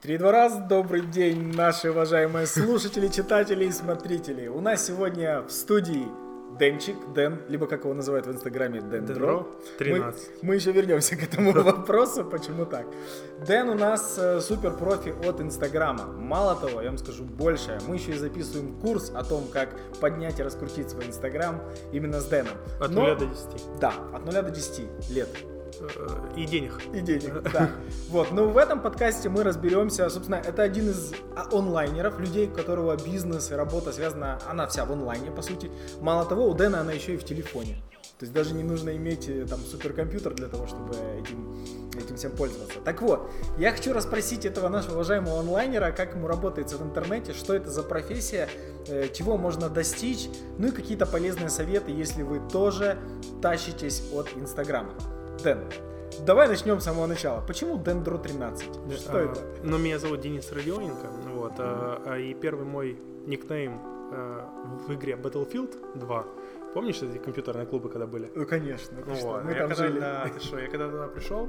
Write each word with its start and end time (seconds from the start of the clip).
Три-два 0.00 0.32
раз 0.32 0.56
добрый 0.66 1.02
день, 1.02 1.54
наши 1.54 1.90
уважаемые 1.90 2.46
слушатели, 2.46 3.08
читатели 3.08 3.66
и 3.66 3.70
смотрители. 3.70 4.46
У 4.46 4.58
нас 4.62 4.86
сегодня 4.86 5.42
в 5.42 5.50
студии 5.50 6.06
Денчик, 6.58 6.96
Дэн, 7.14 7.42
либо 7.48 7.66
как 7.66 7.84
его 7.84 7.92
называют 7.92 8.26
в 8.26 8.32
инстаграме, 8.32 8.80
Дендро. 8.80 9.06
Дендро 9.06 9.46
13. 9.78 10.28
Мы, 10.42 10.48
мы 10.48 10.54
еще 10.54 10.72
вернемся 10.72 11.16
к 11.16 11.22
этому 11.22 11.52
вопросу, 11.62 12.24
почему 12.24 12.64
так. 12.64 12.86
Дэн 13.46 13.68
у 13.68 13.74
нас 13.74 14.16
э, 14.16 14.40
супер 14.40 14.72
профи 14.72 15.14
от 15.28 15.42
инстаграма. 15.42 16.06
Мало 16.06 16.56
того, 16.56 16.80
я 16.80 16.88
вам 16.88 16.96
скажу 16.96 17.24
больше, 17.24 17.78
мы 17.86 17.96
еще 17.96 18.12
и 18.12 18.16
записываем 18.16 18.80
курс 18.80 19.12
о 19.14 19.22
том, 19.22 19.48
как 19.52 19.68
поднять 20.00 20.40
и 20.40 20.42
раскрутить 20.42 20.88
свой 20.88 21.04
инстаграм 21.04 21.60
именно 21.92 22.22
с 22.22 22.24
Дэном. 22.24 22.54
От 22.80 22.90
Но- 22.90 23.02
0 23.06 23.18
до 23.18 23.26
10. 23.26 23.78
Да, 23.80 23.92
от 24.14 24.24
0 24.24 24.32
до 24.32 24.50
10 24.50 25.10
лет. 25.10 25.28
И 26.36 26.46
денег. 26.46 26.80
И 26.94 27.00
денег, 27.00 27.42
да. 27.52 27.70
Вот, 28.08 28.32
но 28.32 28.48
в 28.48 28.56
этом 28.56 28.80
подкасте 28.80 29.28
мы 29.28 29.42
разберемся, 29.42 30.08
собственно, 30.10 30.36
это 30.36 30.62
один 30.62 30.90
из 30.90 31.12
а, 31.36 31.48
онлайнеров, 31.52 32.18
людей, 32.18 32.48
у 32.48 32.52
которого 32.52 32.96
бизнес 32.96 33.50
и 33.50 33.54
работа 33.54 33.92
связана, 33.92 34.38
она 34.48 34.66
вся 34.66 34.84
в 34.84 34.92
онлайне, 34.92 35.30
по 35.30 35.42
сути. 35.42 35.70
Мало 36.00 36.24
того, 36.24 36.48
у 36.48 36.54
Дэна 36.54 36.80
она 36.80 36.92
еще 36.92 37.14
и 37.14 37.16
в 37.16 37.24
телефоне. 37.24 37.76
То 38.20 38.24
есть 38.24 38.34
даже 38.34 38.52
не 38.52 38.62
нужно 38.62 38.94
иметь 38.96 39.30
э, 39.30 39.46
там 39.46 39.60
суперкомпьютер 39.60 40.34
для 40.34 40.48
того, 40.48 40.66
чтобы 40.66 40.94
этим, 41.18 41.56
этим 41.98 42.16
всем 42.16 42.32
пользоваться. 42.32 42.78
Так 42.84 43.00
вот, 43.00 43.30
я 43.56 43.72
хочу 43.72 43.94
расспросить 43.94 44.44
этого 44.44 44.68
нашего 44.68 44.96
уважаемого 44.96 45.40
онлайнера, 45.40 45.90
как 45.90 46.14
ему 46.14 46.26
работается 46.26 46.76
в 46.76 46.82
интернете, 46.82 47.32
что 47.32 47.54
это 47.54 47.70
за 47.70 47.82
профессия, 47.82 48.46
э, 48.88 49.08
чего 49.14 49.38
можно 49.38 49.70
достичь, 49.70 50.28
ну 50.58 50.68
и 50.68 50.70
какие-то 50.70 51.06
полезные 51.06 51.48
советы, 51.48 51.92
если 51.92 52.22
вы 52.22 52.40
тоже 52.52 52.98
тащитесь 53.40 54.02
от 54.12 54.28
Инстаграма. 54.36 54.92
Дэн, 55.42 55.58
давай 56.26 56.48
начнем 56.48 56.80
с 56.80 56.84
самого 56.84 57.06
начала. 57.06 57.40
Почему 57.46 57.78
Дендро 57.78 58.18
13? 58.18 58.68
Что 58.98 59.18
А, 59.18 59.22
это? 59.22 59.40
Ну, 59.62 59.78
меня 59.78 59.98
зовут 59.98 60.20
Денис 60.20 60.50
Родионенко, 60.52 61.08
вот, 61.34 61.52
а, 61.58 62.02
а, 62.04 62.18
и 62.18 62.34
первый 62.34 62.66
мой 62.66 62.98
никнейм 63.26 63.80
а, 64.12 64.48
в 64.86 64.92
игре 64.94 65.14
Battlefield 65.14 65.98
2. 65.98 66.24
Помнишь 66.72 67.02
эти 67.02 67.18
компьютерные 67.18 67.66
клубы, 67.66 67.88
когда 67.88 68.06
были? 68.06 68.30
Ну, 68.34 68.46
конечно. 68.46 68.96
Ну 69.04 69.14
вот, 69.14 69.42
мы 69.44 69.50
я 69.52 69.58
там 69.58 69.68
когда, 69.70 69.86
жили. 69.86 69.98
да, 70.00 70.28
ты 70.28 70.40
что, 70.40 70.58
я 70.58 70.68
когда 70.68 70.88
туда 70.88 71.08
пришел, 71.08 71.48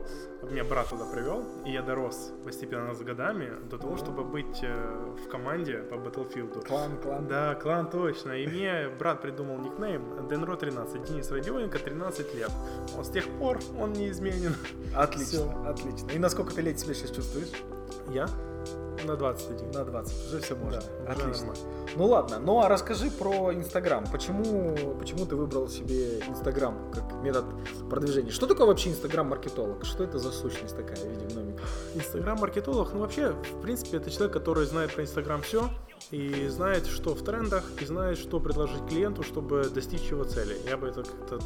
меня 0.49 0.63
брат 0.63 0.89
туда 0.89 1.05
привел, 1.05 1.45
и 1.63 1.71
я 1.71 1.83
дорос 1.83 2.31
постепенно 2.43 2.95
с 2.95 3.01
годами 3.01 3.51
до 3.69 3.77
того, 3.77 3.97
чтобы 3.97 4.23
быть 4.23 4.63
э, 4.63 5.13
в 5.23 5.29
команде 5.29 5.77
по 5.77 5.93
Battlefield. 5.95 6.65
Клан, 6.65 6.97
клан. 6.97 7.27
Да, 7.27 7.53
клан 7.53 7.89
точно. 7.91 8.31
И 8.31 8.47
мне 8.47 8.89
брат 8.97 9.21
придумал 9.21 9.59
никнейм 9.59 10.27
Денро 10.27 10.55
13, 10.55 11.03
Денис 11.03 11.29
Родионенко, 11.29 11.77
13 11.77 12.33
лет. 12.33 12.51
Вот 12.95 13.05
с 13.05 13.09
тех 13.09 13.27
пор 13.37 13.59
он 13.79 13.93
неизменен. 13.93 14.55
Отлично, 14.95 15.25
Всё. 15.25 15.63
отлично. 15.67 16.09
И 16.09 16.17
на 16.17 16.29
сколько 16.29 16.53
ты 16.55 16.61
лет 16.61 16.79
себя 16.79 16.95
сейчас 16.95 17.11
чувствуешь? 17.11 17.51
Я 18.09 18.27
на 19.05 19.15
21. 19.15 19.71
На 19.71 19.85
20. 19.85 20.27
Уже 20.27 20.39
все 20.39 20.55
можно. 20.55 20.81
Да, 20.81 21.11
уже 21.11 21.21
Отлично. 21.21 21.47
нормально. 21.47 21.71
Ну 21.95 22.05
ладно, 22.05 22.39
ну 22.39 22.61
а 22.61 22.69
расскажи 22.69 23.11
про 23.11 23.53
Инстаграм. 23.53 24.05
Почему, 24.11 24.75
почему 24.99 25.25
ты 25.25 25.35
выбрал 25.35 25.67
себе 25.67 26.19
Инстаграм 26.27 26.91
как 26.93 27.11
метод 27.21 27.45
продвижения? 27.89 28.31
Что 28.31 28.47
такое 28.47 28.67
вообще 28.67 28.89
Инстаграм-маркетолог? 28.89 29.83
Что 29.85 30.03
это 30.03 30.19
за 30.19 30.31
сущность 30.31 30.75
такая 30.75 30.97
в 30.97 31.05
виде 31.05 31.25
гномика? 31.33 31.63
Инстаграм-маркетолог, 31.95 32.93
ну 32.93 32.99
вообще, 32.99 33.31
в 33.31 33.61
принципе, 33.61 33.97
это 33.97 34.09
человек, 34.09 34.33
который 34.33 34.65
знает 34.65 34.93
про 34.93 35.03
Инстаграм 35.03 35.41
все 35.41 35.69
и 36.09 36.47
знает, 36.47 36.87
что 36.87 37.13
в 37.13 37.23
трендах, 37.23 37.63
и 37.79 37.85
знает, 37.85 38.17
что 38.17 38.39
предложить 38.39 38.85
клиенту, 38.87 39.23
чтобы 39.23 39.69
достичь 39.69 40.09
его 40.09 40.23
цели. 40.23 40.57
Я 40.65 40.77
бы 40.77 40.87
это 40.87 41.03
как-то 41.03 41.39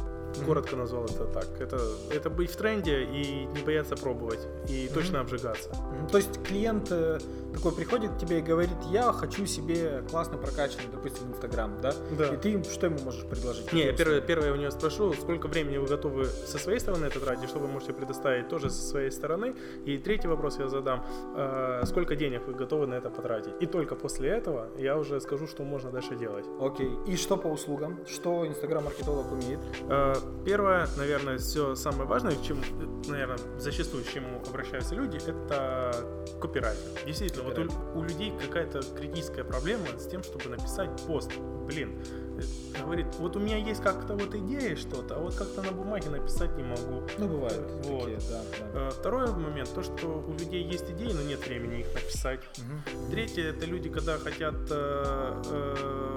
коротко 0.44 0.76
назвал 0.76 1.04
это 1.04 1.24
так. 1.24 1.46
Это, 1.60 1.80
это 2.10 2.30
быть 2.30 2.50
в 2.50 2.56
тренде 2.56 3.04
и 3.04 3.46
не 3.46 3.62
бояться 3.64 3.96
пробовать, 3.96 4.40
и 4.68 4.90
точно 4.92 5.20
обжигаться. 5.20 5.70
Мгм. 5.70 6.08
То 6.08 6.18
есть 6.18 6.42
клиент 6.42 6.88
э, 6.90 7.18
такой 7.54 7.72
приходит 7.72 8.12
к 8.12 8.18
тебе 8.18 8.38
и 8.38 8.42
говорит, 8.42 8.76
я 8.90 9.12
хочу 9.12 9.46
себе 9.46 10.02
классно 10.10 10.38
прокачанный, 10.38 10.88
допустим, 10.92 11.28
Инстаграм, 11.30 11.80
да? 11.80 11.92
Да. 12.18 12.34
И 12.34 12.36
ты 12.36 12.62
что 12.64 12.86
ему 12.86 12.98
можешь 13.00 13.24
предложить? 13.24 13.72
Не, 13.72 13.84
я 13.84 13.92
первое, 13.92 14.20
первое 14.20 14.52
у 14.52 14.56
него 14.56 14.70
спрошу, 14.70 15.12
сколько 15.14 15.48
времени 15.48 15.78
вы 15.78 15.86
готовы 15.86 16.26
со 16.26 16.58
своей 16.58 16.80
стороны 16.80 17.06
это 17.06 17.20
тратить, 17.20 17.48
что 17.48 17.58
вы 17.58 17.68
можете 17.68 17.92
предоставить 17.92 18.48
тоже 18.48 18.70
со 18.70 18.82
своей 18.82 19.10
стороны. 19.10 19.54
И 19.84 19.98
третий 19.98 20.28
вопрос 20.28 20.58
я 20.58 20.68
задам, 20.68 21.04
э, 21.36 21.82
сколько 21.86 22.16
денег 22.16 22.46
вы 22.46 22.54
готовы 22.54 22.86
на 22.86 22.94
это 22.94 23.10
потратить. 23.10 23.52
И 23.60 23.66
только 23.66 23.94
после 23.94 24.30
этого 24.30 24.68
я 24.78 24.96
уже 24.98 25.20
скажу, 25.20 25.46
что 25.46 25.64
можно 25.64 25.90
дальше 25.90 26.16
делать. 26.16 26.44
Окей. 26.60 26.90
И 27.06 27.16
что 27.16 27.36
по 27.36 27.48
услугам? 27.48 27.98
Что 28.06 28.46
Инстаграм-маркетолог 28.46 29.32
умеет? 29.32 29.60
Э, 29.88 30.14
Первое, 30.44 30.88
наверное, 30.96 31.38
все 31.38 31.74
самое 31.74 32.08
важное, 32.08 32.36
к 32.36 32.42
чему, 32.42 32.62
наверное, 33.08 33.38
зачастую 33.58 34.04
к 34.04 34.08
чему 34.08 34.42
обращаются 34.48 34.94
люди, 34.94 35.16
это 35.16 35.92
копирайтинг. 36.40 37.04
Действительно, 37.04 37.44
вот 37.44 37.58
у, 37.58 37.98
у 37.98 38.02
людей 38.02 38.32
какая-то 38.40 38.80
критическая 38.96 39.44
проблема 39.44 39.86
с 39.98 40.06
тем, 40.06 40.22
чтобы 40.22 40.48
написать 40.48 40.90
пост. 41.06 41.32
Блин, 41.66 42.00
э, 42.38 42.80
говорит, 42.80 43.06
вот 43.18 43.34
у 43.34 43.40
меня 43.40 43.56
есть 43.56 43.82
как-то 43.82 44.14
вот 44.14 44.32
идея 44.36 44.76
что-то, 44.76 45.16
а 45.16 45.18
вот 45.18 45.34
как-то 45.34 45.62
на 45.62 45.72
бумаге 45.72 46.10
написать 46.10 46.56
не 46.56 46.62
могу. 46.62 47.02
Ну, 47.18 47.26
бывают 47.26 47.68
Вот. 47.84 48.04
такие, 48.04 48.18
да. 48.30 48.40
да. 48.72 48.88
Э, 48.88 48.90
Второй 48.90 49.32
момент, 49.32 49.74
то, 49.74 49.82
что 49.82 50.24
у 50.28 50.32
людей 50.32 50.62
есть 50.62 50.88
идеи, 50.90 51.12
но 51.12 51.22
нет 51.22 51.44
времени 51.44 51.80
их 51.80 51.92
написать. 51.92 52.40
Мгм. 52.58 53.10
Третье, 53.10 53.50
это 53.50 53.66
люди, 53.66 53.88
когда 53.88 54.16
хотят, 54.18 54.54
э, 54.70 55.42
э, 55.50 56.16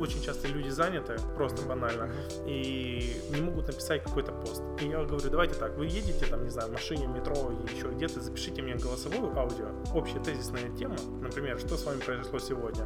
очень 0.00 0.22
часто 0.22 0.48
люди 0.48 0.68
заняты, 0.70 1.16
просто 1.36 1.62
банально, 1.66 2.10
и 2.46 3.16
не 3.30 3.40
могут 3.40 3.66
написать 3.66 4.02
какой-то 4.02 4.32
пост. 4.32 4.62
И 4.80 4.86
я 4.88 5.04
говорю, 5.04 5.30
давайте 5.30 5.54
так, 5.54 5.76
вы 5.76 5.86
едете 5.86 6.26
там, 6.26 6.42
не 6.44 6.50
знаю, 6.50 6.68
в 6.68 6.72
машине, 6.72 7.06
в 7.06 7.10
метро 7.10 7.34
и 7.52 7.74
еще 7.76 7.88
где-то, 7.88 8.20
запишите 8.20 8.62
мне 8.62 8.74
голосовую 8.74 9.36
аудио, 9.38 9.66
общая 9.94 10.20
тезисная 10.20 10.68
тема, 10.78 10.96
например, 11.20 11.58
что 11.58 11.76
с 11.76 11.84
вами 11.84 12.00
произошло 12.00 12.38
сегодня, 12.38 12.84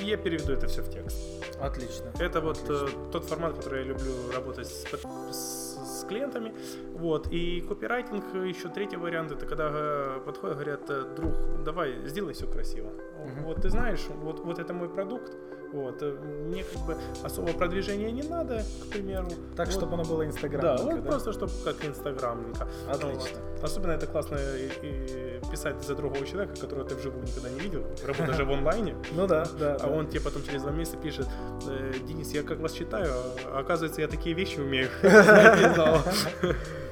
и 0.00 0.04
я 0.04 0.16
переведу 0.16 0.52
это 0.52 0.66
все 0.66 0.82
в 0.82 0.90
текст. 0.90 1.16
Отлично. 1.60 2.12
Это 2.18 2.40
вот 2.40 2.58
э, 2.68 2.88
тот 3.12 3.24
формат, 3.24 3.56
который 3.56 3.80
я 3.82 3.88
люблю 3.88 4.12
работать 4.34 4.66
с, 4.66 4.84
с- 5.30 6.00
с 6.02 6.04
клиентами. 6.08 6.52
Вот. 6.94 7.28
И 7.32 7.60
копирайтинг, 7.60 8.24
еще 8.34 8.68
третий 8.68 8.96
вариант, 8.96 9.32
это 9.32 9.46
когда 9.46 9.70
э, 9.72 10.20
подходят, 10.24 10.56
говорят, 10.58 10.80
э, 10.90 11.14
друг, 11.16 11.32
давай, 11.64 11.94
сделай 12.08 12.32
все 12.34 12.46
красиво. 12.46 12.90
Мгм. 13.24 13.44
Вот 13.44 13.62
ты 13.62 13.70
знаешь, 13.70 14.00
вот, 14.08 14.40
вот 14.40 14.58
это 14.58 14.72
мой 14.74 14.88
продукт, 14.88 15.32
вот, 15.72 16.02
э, 16.02 16.12
мне 16.46 16.64
как 16.64 16.82
бы 16.86 16.96
особого 17.22 17.52
продвижения 17.56 18.10
не 18.10 18.22
надо, 18.22 18.62
к 18.84 18.92
примеру. 18.92 19.28
Так, 19.56 19.66
Вот. 19.68 19.74
чтобы 19.76 19.94
оно 19.94 20.04
было 20.04 20.24
Инстаграм. 20.26 20.60
Да, 20.60 20.76
вот 20.82 21.04
просто, 21.04 21.32
чтобы 21.32 21.52
как 21.64 21.84
инстаграмненько. 21.84 22.66
Отлично. 22.88 23.38
Особенно 23.62 23.92
это 23.92 24.06
классно 24.06 24.36
и, 24.36 24.70
и 24.86 25.40
писать 25.50 25.82
за 25.84 25.94
другого 25.94 26.26
человека, 26.26 26.56
которого 26.60 26.88
ты 26.88 26.94
вживую 26.94 27.22
никогда 27.24 27.48
не 27.50 27.60
видел, 27.60 27.84
работа 28.04 28.32
же 28.34 28.44
в 28.44 28.50
онлайне. 28.52 28.94
Ну 29.12 29.26
да, 29.26 29.46
да. 29.58 29.76
А 29.80 29.88
он 29.88 30.08
тебе 30.08 30.20
потом 30.20 30.42
через 30.44 30.62
два 30.62 30.70
месяца 30.72 30.96
пишет, 30.96 31.26
«Э, 31.68 31.92
Денис, 32.06 32.32
я 32.32 32.42
как 32.42 32.58
вас 32.60 32.72
читаю, 32.72 33.12
а 33.46 33.60
оказывается, 33.60 34.00
я 34.00 34.08
такие 34.08 34.34
вещи 34.34 34.58
умею. 34.58 34.88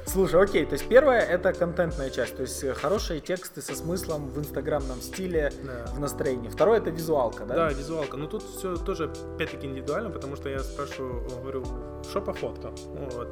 Слушай, 0.07 0.43
окей, 0.43 0.67
то 0.67 0.73
есть 0.73 0.89
первое 0.89 1.21
это 1.21 1.53
контентная 1.53 2.11
часть, 2.11 2.35
то 2.35 2.43
есть 2.43 2.65
э, 2.65 2.75
хорошие 2.75 3.21
тексты 3.21 3.63
со 3.63 3.77
смыслом 3.77 4.29
в 4.29 4.39
инстаграмном 4.41 5.01
стиле, 5.01 5.53
Да. 5.63 5.93
в 5.93 6.01
настроении. 6.01 6.49
Второе 6.49 6.79
это 6.79 6.91
визуалка, 6.91 7.45
да? 7.45 7.55
Да, 7.55 7.69
визуалка. 7.69 8.17
Но 8.17 8.27
тут 8.27 8.43
все 8.43 8.75
тоже 8.77 9.13
опять-таки 9.35 9.67
индивидуально, 9.69 10.11
потому 10.11 10.35
что 10.35 10.49
я 10.49 10.61
спрашиваю, 10.61 11.23
говорю, 11.43 11.65
что 12.11 12.21
по 12.21 12.33
фоткам? 12.33 12.75
Вот. 13.13 13.29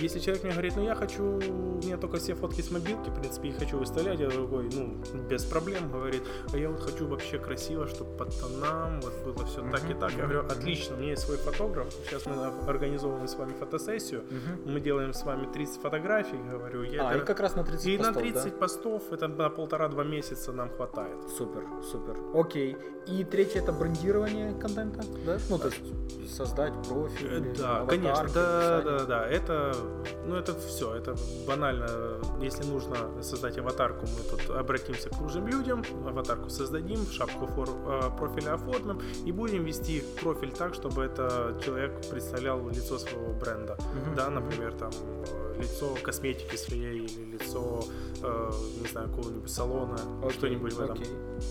Если 0.00 0.18
человек 0.18 0.42
мне 0.42 0.52
говорит, 0.52 0.72
ну 0.74 0.82
я 0.84 0.96
хочу, 0.96 1.22
у 1.22 1.78
меня 1.84 1.96
только 1.96 2.16
все 2.16 2.34
фотки 2.34 2.60
с 2.60 2.70
мобилки, 2.78 3.10
в 3.10 3.14
принципе, 3.14 3.48
и 3.48 3.52
хочу 3.52 3.78
выставлять, 3.78 4.20
я 4.20 4.28
такой, 4.30 4.68
ну, 4.72 4.96
без 5.28 5.44
проблем, 5.44 5.90
говорит, 5.90 6.22
а 6.52 6.56
я 6.56 6.68
вот 6.68 6.80
хочу 6.80 7.06
вообще 7.06 7.38
красиво, 7.38 7.86
чтобы 7.86 8.16
по 8.16 8.24
тонам, 8.24 9.00
вот 9.00 9.12
было 9.24 9.46
все 9.46 9.62
так 9.70 9.90
и 9.90 9.94
так. 9.94 10.12
Я 10.12 10.24
говорю, 10.24 10.40
отлично, 10.40 10.96
у 10.96 10.98
меня 10.98 11.10
есть 11.10 11.22
свой 11.22 11.36
фотограф, 11.38 11.86
сейчас 12.08 12.26
мы 12.26 12.34
организовываем 12.68 13.28
с 13.28 13.34
вами 13.36 13.52
фотосессию, 13.58 14.22
Мгм. 14.30 14.72
мы 14.74 14.80
делаем 14.80 15.12
с 15.12 15.24
вами 15.24 15.46
30 15.52 15.80
фотографий, 15.80 16.36
говорю, 16.36 16.82
я 16.82 17.08
А, 17.08 17.14
это- 17.14 17.22
и 17.22 17.26
как 17.26 17.40
раз 17.40 17.56
на 17.56 17.64
30 17.64 17.86
и 17.86 17.98
на 17.98 18.04
постов, 18.12 18.22
30 18.22 18.52
да? 18.52 18.58
постов 18.60 19.02
это 19.12 19.28
на 19.28 19.48
полтора-два 19.50 20.04
месяца 20.04 20.52
нам 20.52 20.70
хватает. 20.70 21.16
Супер, 21.38 21.62
супер. 21.90 22.16
Окей. 22.34 22.76
И 23.06 23.24
третье 23.24 23.60
это 23.62 23.72
брендирование 23.72 24.52
контента, 24.60 25.02
да? 25.24 25.38
Ну, 25.48 25.58
то 25.58 25.68
есть 25.68 25.80
создать 26.36 26.72
профиль. 26.88 27.26
Э, 27.30 27.54
Да, 27.58 27.76
аватарки, 27.78 28.00
конечно, 28.02 28.28
да, 28.34 28.76
описание. 28.78 28.98
да, 28.98 29.04
да, 29.06 29.26
это, 29.28 29.76
ну 30.26 30.34
это 30.36 30.54
все, 30.58 30.94
это 30.94 31.14
банально. 31.46 31.86
Если 32.40 32.64
нужно 32.66 33.22
создать 33.22 33.58
аватарку, 33.58 34.06
мы 34.06 34.36
тут 34.38 34.50
обратимся 34.56 35.08
к 35.10 35.20
нужным 35.20 35.46
людям, 35.48 35.82
аватарку 36.06 36.48
создадим, 36.50 37.06
шапку 37.10 37.46
фор, 37.46 37.68
э, 37.70 38.10
профиля 38.18 38.54
оформим 38.54 39.00
и 39.24 39.32
будем 39.32 39.64
вести 39.64 40.02
профиль 40.20 40.52
так, 40.52 40.74
чтобы 40.74 41.04
это 41.04 41.58
человек 41.64 41.92
представлял 42.10 42.68
лицо 42.68 42.98
своего 42.98 43.32
бренда, 43.32 43.76
Мгм. 43.94 44.14
да, 44.16 44.30
например, 44.30 44.72
там 44.74 44.90
лицо 45.58 45.96
косметики 46.02 46.56
своей 46.56 47.06
или 47.06 47.24
лицо, 47.38 47.84
э, 48.22 48.50
не 48.82 48.88
знаю, 48.88 49.08
какого-нибудь 49.08 49.50
салона, 49.50 49.98
Окей, 50.22 50.30
что-нибудь 50.38 50.72
в 50.74 50.80
этом 50.80 50.96
окей. 50.96 51.08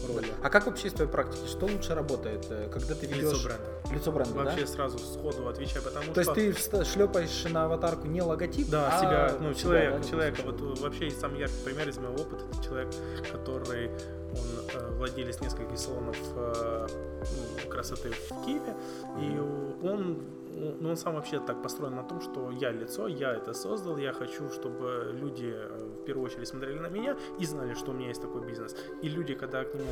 роде. 0.07 0.27
А 0.43 0.49
как 0.49 0.67
вообще 0.67 0.87
из 0.89 0.93
твоей 0.93 1.09
практики, 1.09 1.47
что 1.47 1.65
лучше 1.65 1.95
работает, 1.95 2.45
э, 2.49 2.69
когда 2.71 2.93
ты 2.93 3.07
ведешь... 3.07 3.31
Лицо 3.33 3.43
бренда. 3.47 3.65
Лицо 3.91 4.11
бренда, 4.11 4.33
Вообще 4.33 4.61
да? 4.61 4.67
сразу 4.67 4.97
сходу 4.97 5.47
отвечаю, 5.47 5.83
потому 5.83 6.13
То 6.13 6.23
что... 6.23 6.39
есть 6.39 6.71
ты 6.71 6.83
шлепаешь 6.85 7.43
на 7.49 7.65
аватарку 7.65 8.07
не 8.07 8.21
логотип, 8.21 8.69
Да, 8.69 8.89
а 8.91 8.99
себя, 8.99 9.37
ну, 9.39 9.53
себя, 9.53 9.97
да, 9.97 10.03
человека. 10.03 10.41
Вот 10.45 10.79
вообще 10.79 11.11
самый 11.11 11.39
яркий 11.39 11.63
пример 11.63 11.87
из 11.89 11.97
моего 11.97 12.15
опыта, 12.15 12.43
это 12.51 12.63
человек, 12.63 12.93
который, 13.31 13.89
он 14.31 14.81
э, 14.81 14.91
владелец 14.97 15.39
нескольких 15.41 15.77
салонов 15.77 16.17
э, 16.35 16.87
ну, 16.87 17.69
красоты 17.69 18.11
в 18.11 18.45
Киеве, 18.45 18.75
и 19.19 19.39
он, 19.85 20.23
ну, 20.79 20.89
он 20.89 20.97
сам 20.97 21.15
вообще 21.15 21.39
так 21.39 21.61
построен 21.61 21.95
на 21.95 22.03
том, 22.03 22.21
что 22.21 22.51
я 22.51 22.71
лицо, 22.71 23.07
я 23.07 23.33
это 23.33 23.53
создал, 23.53 23.97
я 23.97 24.13
хочу, 24.13 24.49
чтобы 24.49 25.11
люди 25.13 25.53
э, 25.55 25.84
в 26.05 26.07
первую 26.07 26.25
очередь 26.27 26.47
смотрели 26.47 26.77
на 26.77 26.87
меня 26.87 27.17
и 27.39 27.45
знали, 27.45 27.73
что 27.73 27.91
у 27.91 27.93
меня 27.95 28.09
есть 28.09 28.21
такой 28.21 28.45
бизнес. 28.45 28.75
И 29.01 29.09
люди, 29.09 29.33
когда 29.33 29.63
к 29.63 29.73
нему 29.73 29.89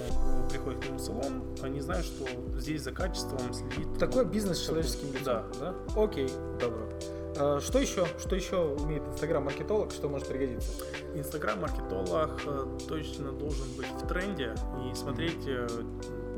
приходят 0.48 0.80
к 0.80 0.86
нему 0.86 0.98
в 0.98 1.02
салон, 1.02 1.44
они 1.64 1.82
знают, 1.82 2.06
что 2.06 2.26
здесь 2.60 2.84
за 2.84 2.92
качеством 2.92 3.52
следит 3.52 3.98
Такой 3.98 4.26
бизнес 4.26 4.60
с 4.60 4.66
человеческим 4.66 5.12
лицом. 5.12 5.24
Да. 5.26 5.46
да? 5.60 5.76
Окей, 5.96 6.30
добро. 6.60 6.88
А, 7.38 7.60
Что 7.60 7.80
еще? 7.80 8.06
Что 8.20 8.36
еще 8.36 8.58
умеет 8.58 9.02
инстаграм-маркетолог, 9.08 9.92
что 9.92 10.08
может 10.08 10.28
пригодиться? 10.28 10.72
Инстаграм-маркетолог 11.16 12.42
э, 12.46 12.78
точно 12.88 13.32
должен 13.32 13.72
быть 13.76 13.88
в 13.88 14.08
тренде 14.08 14.54
и 14.86 14.94
смотреть, 14.94 15.48
э, 15.48 15.68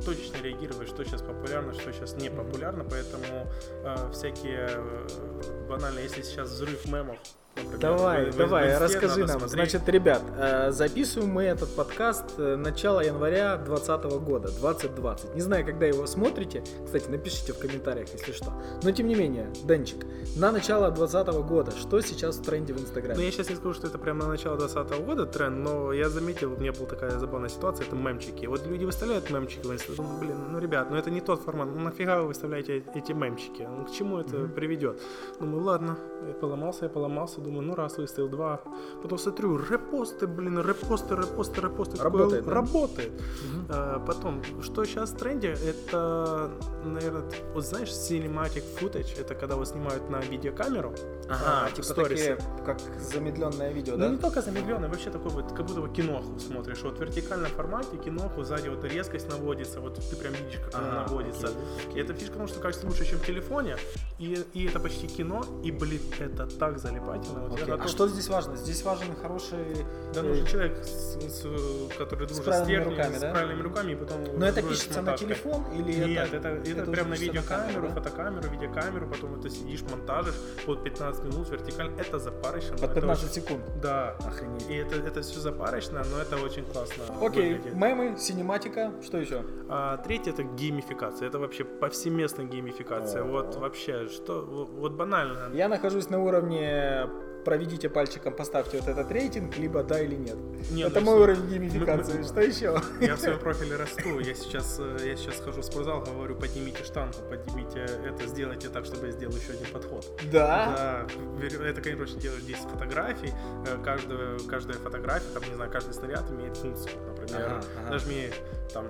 точечно 0.03 0.37
реагировать, 0.41 0.87
что 0.87 1.03
сейчас 1.03 1.21
популярно, 1.21 1.73
что 1.73 1.91
сейчас 1.91 2.15
не 2.15 2.29
популярно, 2.29 2.85
поэтому 2.85 3.47
э, 3.83 4.11
всякие 4.13 4.69
э, 4.69 5.67
банально, 5.67 5.99
если 5.99 6.21
сейчас 6.21 6.49
взрыв 6.49 6.85
мемов, 6.85 7.17
например, 7.55 7.79
Давай, 7.79 8.25
в- 8.25 8.29
в- 8.31 8.35
в 8.35 8.37
давай, 8.37 8.67
инсте, 8.69 8.83
расскажи 8.83 9.19
нам. 9.21 9.29
смотреть. 9.39 9.51
Значит, 9.51 9.89
ребят, 9.89 10.21
э, 10.37 10.71
записываем 10.71 11.31
мы 11.31 11.43
этот 11.43 11.73
подкаст 11.75 12.25
э, 12.37 12.55
начала 12.55 13.01
января 13.01 13.57
2020 13.57 14.19
года, 14.19 14.49
2020. 14.51 15.35
Не 15.35 15.41
знаю, 15.41 15.65
когда 15.65 15.85
его 15.85 16.05
смотрите. 16.05 16.63
Кстати, 16.85 17.09
напишите 17.09 17.53
в 17.53 17.59
комментариях, 17.59 18.09
если 18.13 18.31
что. 18.31 18.51
Но 18.83 18.91
тем 18.91 19.07
не 19.07 19.15
менее, 19.15 19.47
Денчик, 19.63 20.05
на 20.35 20.51
начало 20.51 20.91
2020 20.91 21.27
года, 21.47 21.71
что 21.71 22.01
сейчас 22.01 22.37
в 22.37 22.43
тренде 22.43 22.73
в 22.73 22.77
Ну, 22.77 22.83
Инстаграме? 22.83 23.23
я 23.25 23.31
сейчас 23.31 23.49
не 23.49 23.55
скажу, 23.55 23.73
что 23.73 23.87
это 23.87 23.97
прямо 23.97 24.23
на 24.23 24.27
начало 24.29 24.57
2020 24.57 25.05
года 25.05 25.25
тренд, 25.25 25.57
но 25.57 25.93
я 25.93 26.09
заметил, 26.09 26.53
у 26.53 26.57
меня 26.57 26.71
была 26.73 26.85
такая 26.87 27.17
забавная 27.19 27.49
ситуация, 27.49 27.85
это 27.87 27.95
мемчики. 27.95 28.45
Вот 28.47 28.65
люди 28.67 28.85
выставляют 28.85 29.29
мемчики 29.29 29.65
в 29.65 29.71
инстаграм, 29.71 30.05
думаю, 30.05 30.19
блин, 30.19 30.37
ну, 30.51 30.59
ребят, 30.59 30.89
ну 30.89 30.97
это 30.97 31.09
не 31.09 31.21
тот 31.21 31.41
формат, 31.41 31.67
ну 31.73 31.79
нафига 31.81 32.19
вы 32.21 32.27
выставляете 32.27 32.83
эти 32.95 33.11
мемчики? 33.13 33.61
Ну, 33.69 33.85
к 33.85 33.91
чему 33.91 34.19
это 34.19 34.35
Мгм. 34.37 34.51
приведет? 34.51 35.01
Думаю, 35.39 35.63
ладно, 35.63 35.97
я 36.27 36.33
поломался, 36.33 36.85
я 36.85 36.89
поломался, 36.89 37.41
думаю, 37.45 37.61
ну 37.67 37.75
раз 37.75 37.97
выставил, 37.97 38.27
два. 38.29 38.61
Потом 39.01 39.17
смотрю, 39.17 39.57
репосты, 39.57 40.27
блин, 40.27 40.59
репосты, 40.59 41.15
репосты, 41.15 41.61
репосты. 41.61 41.97
Такое 41.97 42.11
Работает, 42.11 42.45
да? 42.45 42.53
Работает. 42.53 43.11
Мгм. 43.13 43.65
А, 43.69 43.99
Потом, 44.05 44.41
что 44.61 44.83
сейчас 44.85 45.11
в 45.11 45.17
тренде, 45.17 45.49
это, 45.53 46.51
наверное, 46.83 47.23
вот 47.53 47.65
знаешь, 47.65 47.89
cinematic 47.89 48.63
footage, 48.79 49.19
это 49.19 49.35
когда 49.35 49.55
вот 49.55 49.67
снимают 49.67 50.09
на 50.09 50.19
видеокамеру, 50.19 50.93
Ага, 51.29 51.67
а, 51.67 51.71
типа 51.71 51.83
сторисы. 51.87 52.35
такие, 52.35 52.65
как 52.65 52.79
замедленное 52.99 53.71
видео, 53.71 53.93
Ну 53.97 54.05
да? 54.05 54.09
не 54.09 54.17
только 54.17 54.41
замедленный, 54.41 54.87
вообще 54.89 55.09
такой 55.09 55.31
вот, 55.31 55.51
как 55.53 55.65
будто 55.65 55.81
бы 55.81 55.89
киноху 55.89 56.39
смотришь. 56.39 56.81
Вот 56.83 56.97
в 56.97 57.01
вертикальном 57.01 57.51
формате 57.51 57.97
киноху, 57.97 58.43
сзади 58.43 58.69
вот 58.69 58.83
резкость 58.83 59.29
наводится, 59.29 59.79
вот 59.79 59.95
ты 59.95 60.15
прям 60.15 60.33
видишь, 60.33 60.59
как 60.65 60.75
она 60.75 61.01
Ага, 61.01 61.09
наводится. 61.09 61.47
окей, 61.47 61.57
И 61.87 61.89
окей. 61.89 62.01
эта 62.03 62.13
фишка, 62.13 62.31
потому 62.33 62.47
что 62.47 62.59
кажется 62.59 62.85
лучше, 62.87 63.05
чем 63.05 63.19
в 63.19 63.25
телефоне, 63.25 63.77
и, 64.19 64.37
и 64.53 64.65
это 64.67 64.79
почти 64.79 65.07
кино, 65.07 65.43
и, 65.63 65.71
блин, 65.71 66.01
это 66.19 66.45
так 66.47 66.77
залипательно. 66.79 67.34
Я 67.41 67.53
Окей. 67.53 67.63
А 67.73 67.77
готов- 67.77 67.89
что 67.89 68.07
здесь 68.07 68.27
важно? 68.29 68.55
Здесь 68.55 68.83
важен 68.83 69.15
хороший... 69.21 69.85
Да 70.13 70.21
э, 70.21 70.23
нужен 70.23 70.45
человек, 70.45 70.77
с- 70.83 71.17
с- 71.19 71.97
который 71.97 72.27
дружит 72.27 72.43
с, 72.43 72.45
правильными 72.45 72.75
техникой, 72.75 72.97
руками, 72.97 73.17
с 73.17 73.21
да? 73.21 73.31
правильными 73.31 73.61
руками, 73.61 73.91
и 73.91 73.95
потом 73.95 74.23
Но 74.37 74.45
это 74.45 74.61
с 74.61 74.65
пишется 74.65 74.89
на 74.89 74.95
монтажкой. 74.97 75.27
телефон 75.27 75.65
или 75.73 76.05
Нет, 76.05 76.27
это... 76.33 76.37
это, 76.37 76.47
это, 76.49 76.81
это 76.81 76.91
прям 76.91 77.09
на 77.09 77.15
на 77.15 77.19
видеокамеру, 77.19 77.73
камеру, 77.73 77.87
да? 77.87 77.93
фотокамеру, 78.01 78.49
видеокамеру, 78.49 79.07
потом 79.09 79.39
это 79.39 79.49
сидишь, 79.49 79.81
монтажишь, 79.83 80.35
вот 80.65 80.83
15 80.83 81.23
минут 81.25 81.49
вертикально, 81.49 81.99
это 81.99 82.19
запарочно. 82.19 82.71
Под 82.77 82.83
это 82.91 82.95
15 83.01 83.23
очень- 83.25 83.33
секунд. 83.33 83.61
Да. 83.81 84.15
Охренеть. 84.25 84.69
И 84.69 84.73
это, 84.75 84.95
это 84.95 85.21
все 85.21 85.39
запарочно, 85.39 86.03
но 86.11 86.21
это 86.21 86.37
очень 86.37 86.65
классно 86.65 87.03
Окей, 87.21 87.53
выглядит. 87.55 87.73
мемы, 87.75 88.15
синематика, 88.17 88.91
что 89.03 89.17
еще? 89.17 89.43
А 89.69 89.97
третье 89.97 90.31
это 90.31 90.43
геймификация. 90.43 91.27
Это 91.27 91.39
вообще 91.39 91.63
повсеместная 91.63 92.45
геймификация. 92.45 93.23
О. 93.23 93.25
Вот 93.25 93.55
вообще, 93.55 94.07
что 94.07 94.41
вот 94.45 94.93
банально. 94.93 95.49
Я 95.53 95.67
нахожусь 95.67 96.09
на 96.09 96.19
уровне 96.23 97.07
проведите 97.45 97.87
пальчиком, 97.87 98.33
поставьте 98.33 98.79
вот 98.79 98.87
этот 98.89 99.09
рейтинг, 99.11 99.57
либо 99.57 99.83
да 99.83 100.01
или 100.01 100.15
нет. 100.15 100.35
Не, 100.71 100.83
Это 100.83 100.99
ну 100.99 101.05
мой 101.05 101.21
уровень 101.21 101.47
геймификации. 101.47 102.23
Что 102.23 102.41
еще? 102.41 102.81
Я 102.99 103.15
в 103.15 103.19
своем 103.19 103.39
профиле 103.45 103.77
расту. 103.77 104.19
Я 104.19 104.33
сейчас, 104.33 104.77
э, 104.79 104.97
я 105.07 105.15
сейчас 105.15 105.39
хожу 105.39 105.61
в 105.61 105.65
спортзал, 105.65 106.01
говорю, 106.01 106.35
поднимите 106.35 106.83
штангу, 106.83 107.17
поднимите 107.29 107.79
это, 107.79 108.27
сделайте 108.27 108.67
так, 108.69 108.85
чтобы 108.85 109.05
я 109.07 109.11
сделал 109.11 109.35
еще 109.35 109.53
один 109.53 109.67
подход. 109.71 110.05
Да? 110.31 111.07
Да, 111.39 111.65
это, 111.65 111.81
короче, 111.81 112.15
делаешь 112.15 112.43
10 112.43 112.63
фотографий, 112.63 113.31
э, 113.67 113.77
каждая, 113.83 114.39
каждая 114.49 114.77
фотография, 114.77 115.29
там, 115.33 115.43
не 115.47 115.55
знаю, 115.55 115.71
каждый 115.71 115.93
снаряд 115.93 116.29
имеет 116.31 116.57
функцию, 116.57 116.91
например, 117.07 117.45
Ага, 117.45 117.63
ага. 117.83 117.91
нажми, 117.91 118.29
там, 118.73 118.87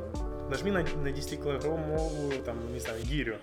нажми 0.49 0.71
на, 0.71 0.79
на 0.79 1.09
10-килограммовую, 1.09 2.41
там, 2.43 2.57
не 2.73 2.79
знаю, 2.79 3.03
гирю. 3.03 3.35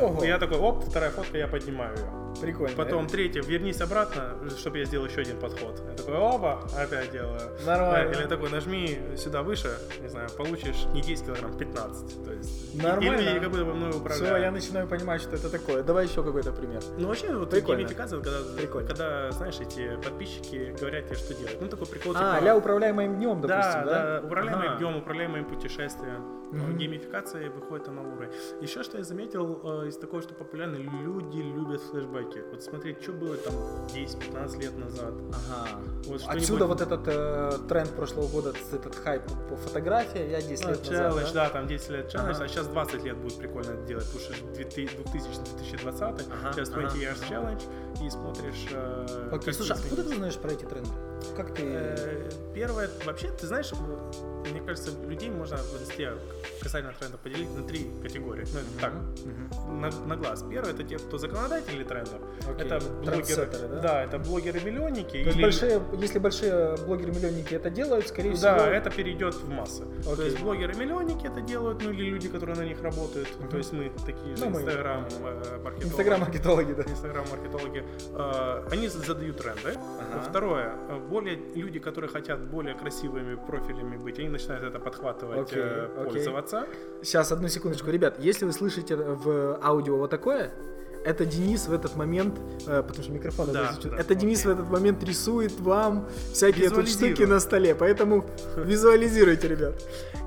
Ого. 0.00 0.24
Я 0.24 0.38
такой, 0.38 0.58
оп, 0.58 0.84
вторая 0.84 1.10
фотка, 1.10 1.38
я 1.38 1.48
поднимаю 1.48 1.96
ее. 1.96 2.04
Прикольно. 2.40 2.76
Потом 2.76 3.08
третья, 3.08 3.42
вернись 3.42 3.80
обратно, 3.80 4.36
чтобы 4.56 4.78
я 4.78 4.84
сделал 4.84 5.06
еще 5.06 5.22
один 5.22 5.38
подход. 5.40 5.82
Я 5.90 5.96
такой, 5.96 6.14
опа, 6.16 6.60
опять 6.76 7.10
делаю. 7.10 7.40
Нормально. 7.66 8.12
Или 8.12 8.26
такой, 8.28 8.48
нажми 8.50 8.96
сюда 9.16 9.42
выше, 9.42 9.70
не 10.00 10.08
знаю, 10.08 10.28
получишь 10.36 10.84
не 10.94 11.00
10 11.02 11.26
килограмм, 11.26 11.56
15. 11.58 12.24
То 12.24 12.32
есть, 12.32 12.80
Нормально. 12.80 13.20
Или 13.22 13.38
как 13.40 13.50
будто 13.50 13.64
бы 13.64 13.74
мной 13.74 13.90
управляют. 13.90 14.24
Все, 14.24 14.36
я 14.36 14.50
начинаю 14.52 14.86
понимать, 14.86 15.20
что 15.20 15.34
это 15.34 15.50
такое. 15.50 15.82
Давай 15.82 16.06
еще 16.06 16.22
какой-то 16.22 16.52
пример. 16.52 16.80
Ну 16.96 17.08
вообще 17.08 17.34
вот 17.34 17.50
Прикольно. 17.50 17.78
геймификация, 17.80 18.20
когда, 18.20 18.38
Прикольно. 18.56 18.86
когда, 18.88 19.30
знаешь, 19.32 19.58
эти 19.58 19.96
подписчики 19.96 20.76
говорят 20.78 21.06
тебе, 21.06 21.16
что 21.16 21.34
делать. 21.34 21.56
Ну 21.60 21.66
такой 21.66 21.86
прикол, 21.88 22.12
А, 22.14 22.34
типа... 22.36 22.44
ля 22.44 22.56
управляй 22.56 22.92
моим 22.92 23.16
днем, 23.16 23.40
допустим, 23.40 23.84
да, 23.84 23.84
да? 23.84 24.20
да, 24.20 24.26
управляемым 24.26 24.68
Ага. 24.68 24.76
днем, 24.78 24.96
управляемым 24.98 25.44
путешествием. 25.44 26.38
Мгм. 26.52 26.76
Геймификация 26.78 27.50
выходит 27.50 27.88
на 27.88 27.94
новый 27.94 28.12
уровень. 28.16 28.30
Еще 28.60 28.82
что 28.82 28.96
я 28.98 29.04
заметил 29.04 29.60
из 29.86 29.96
такого, 29.96 30.22
что 30.22 30.34
популярно, 30.34 30.76
люди 30.76 31.38
любят 31.38 31.80
флешбеки. 31.82 32.42
Вот 32.50 32.62
смотреть, 32.62 33.02
что 33.02 33.12
было 33.12 33.36
там 33.36 33.54
10-15 33.94 34.60
лет 34.60 34.76
назад. 34.78 35.14
Ага. 35.28 35.80
Вот 36.06 36.22
Отсюда 36.26 36.66
вот 36.66 36.80
этот 36.80 37.02
э, 37.06 37.52
тренд 37.68 37.90
прошлого 37.90 38.28
года, 38.28 38.52
этот 38.72 38.94
хайп 38.94 39.22
по 39.48 39.56
фотографии, 39.56 40.30
я 40.30 40.40
10 40.42 40.64
Ну, 40.64 40.70
лет 40.70 40.82
челлендж, 40.82 41.14
назад, 41.16 41.32
да? 41.34 41.44
да, 41.44 41.50
там 41.50 41.66
10 41.66 41.90
лет 41.90 42.08
челлендж, 42.10 42.34
Ага. 42.36 42.44
а 42.44 42.48
сейчас 42.48 42.66
20 42.68 43.04
лет 43.04 43.16
будет 43.16 43.38
прикольно 43.38 43.70
это 43.72 43.82
делать, 43.86 44.06
потому 44.12 44.20
что 44.20 44.44
2000-2020, 44.60 46.22
Ага, 46.32 46.52
сейчас 46.52 46.68
ага, 46.70 46.80
20 46.82 46.96
years 47.02 47.18
ага. 47.24 47.34
challenge, 47.34 47.62
и 48.06 48.10
смотришь... 48.10 48.66
э, 48.70 49.28
Окей, 49.32 49.52
слушай, 49.52 49.72
а 49.72 49.74
откуда 49.76 50.04
ты 50.04 50.14
знаешь 50.14 50.36
про 50.36 50.52
эти 50.52 50.64
тренды? 50.64 50.90
Как 51.36 51.54
ты... 51.54 51.62
Э, 51.64 52.30
Первое, 52.54 52.88
вообще, 53.04 53.30
ты 53.30 53.46
знаешь, 53.46 53.72
э, 53.72 54.37
мне 54.50 54.60
кажется, 54.60 54.90
людей 55.08 55.30
можно 55.30 55.56
инсте 55.80 56.12
касательно 56.62 56.92
трендов 56.98 57.20
поделить 57.20 57.54
на 57.56 57.62
три 57.62 57.90
категории. 58.02 58.46
Ну, 58.52 58.58
это 58.60 58.80
так, 58.80 58.92
Мгм. 58.94 59.80
на, 59.80 59.90
на 60.06 60.16
глаз. 60.16 60.44
Первое 60.50 60.72
это 60.72 60.82
те, 60.84 60.98
кто 60.98 61.18
законодатели 61.18 61.84
трендов. 61.84 62.20
Окей. 62.48 62.66
Это 62.66 62.80
блогеры. 63.02 63.48
Да? 63.68 63.80
Да, 63.80 64.04
это 64.04 64.18
блогеры-миллионники. 64.18 65.24
То 65.24 65.30
или- 65.30 65.42
большие, 65.42 65.82
если 66.00 66.18
большие 66.18 66.76
блогеры-миллионники 66.86 67.54
это 67.54 67.70
делают, 67.70 68.08
скорее 68.08 68.32
всего... 68.34 68.42
Да, 68.56 68.68
это 68.70 68.90
перейдет 68.90 69.34
в 69.34 69.48
массы. 69.48 69.84
То 70.04 70.12
Окей. 70.12 70.24
есть 70.26 70.40
блогеры-миллионники 70.40 71.26
это 71.26 71.40
делают, 71.40 71.82
ну 71.82 71.90
или 71.90 72.04
люди, 72.10 72.28
которые 72.28 72.56
на 72.56 72.64
них 72.64 72.82
работают. 72.82 73.28
Мгм. 73.38 73.48
То 73.48 73.56
есть 73.58 73.72
мы 73.72 73.90
такие 74.06 74.36
же 74.36 74.44
Ну, 74.44 74.50
инстаграм-маркетологи. 74.58 75.84
Инстаграм-маркетологи, 75.84 76.72
да. 76.74 76.82
Инстаграм-маркетологи. 76.82 77.84
Э, 78.14 78.64
Они 78.70 78.88
задают 78.88 79.36
тренды. 79.38 79.76
Ага. 79.76 80.22
Второе, 80.28 80.72
э, 80.88 80.98
более 81.08 81.36
люди, 81.54 81.78
которые 81.78 82.10
хотят 82.10 82.40
более 82.40 82.74
красивыми 82.74 83.34
профилями 83.36 83.96
быть, 83.96 84.18
они 84.18 84.28
начинают 84.38 84.64
это 84.64 84.78
подхватывать, 84.78 85.38
Окей, 85.50 85.58
э, 85.62 85.88
окей. 85.96 86.12
пользоваться. 86.12 86.66
Сейчас, 87.02 87.32
одну 87.32 87.48
секундочку. 87.48 87.90
Ребят, 87.90 88.14
если 88.18 88.44
вы 88.46 88.52
слышите 88.52 88.96
в 88.96 89.58
аудио 89.62 89.96
вот 89.96 90.10
такое, 90.10 90.50
это 91.04 91.24
Денис 91.24 91.66
в 91.68 91.72
этот 91.72 91.96
момент, 91.96 92.38
э, 92.66 92.82
потому 92.82 93.02
что 93.02 93.12
микрофон 93.12 93.52
Да, 93.52 93.72
да, 93.82 93.96
это 93.98 94.14
Денис 94.14 94.40
в 94.44 94.48
окей. 94.48 94.54
этот 94.54 94.70
момент 94.70 95.02
рисует 95.04 95.58
вам 95.60 96.08
всякие 96.32 96.70
тут 96.70 96.88
штуки 96.88 97.22
на 97.22 97.40
столе, 97.40 97.74
поэтому 97.74 98.24
визуализируйте, 98.56 99.48
ребят. 99.48 99.74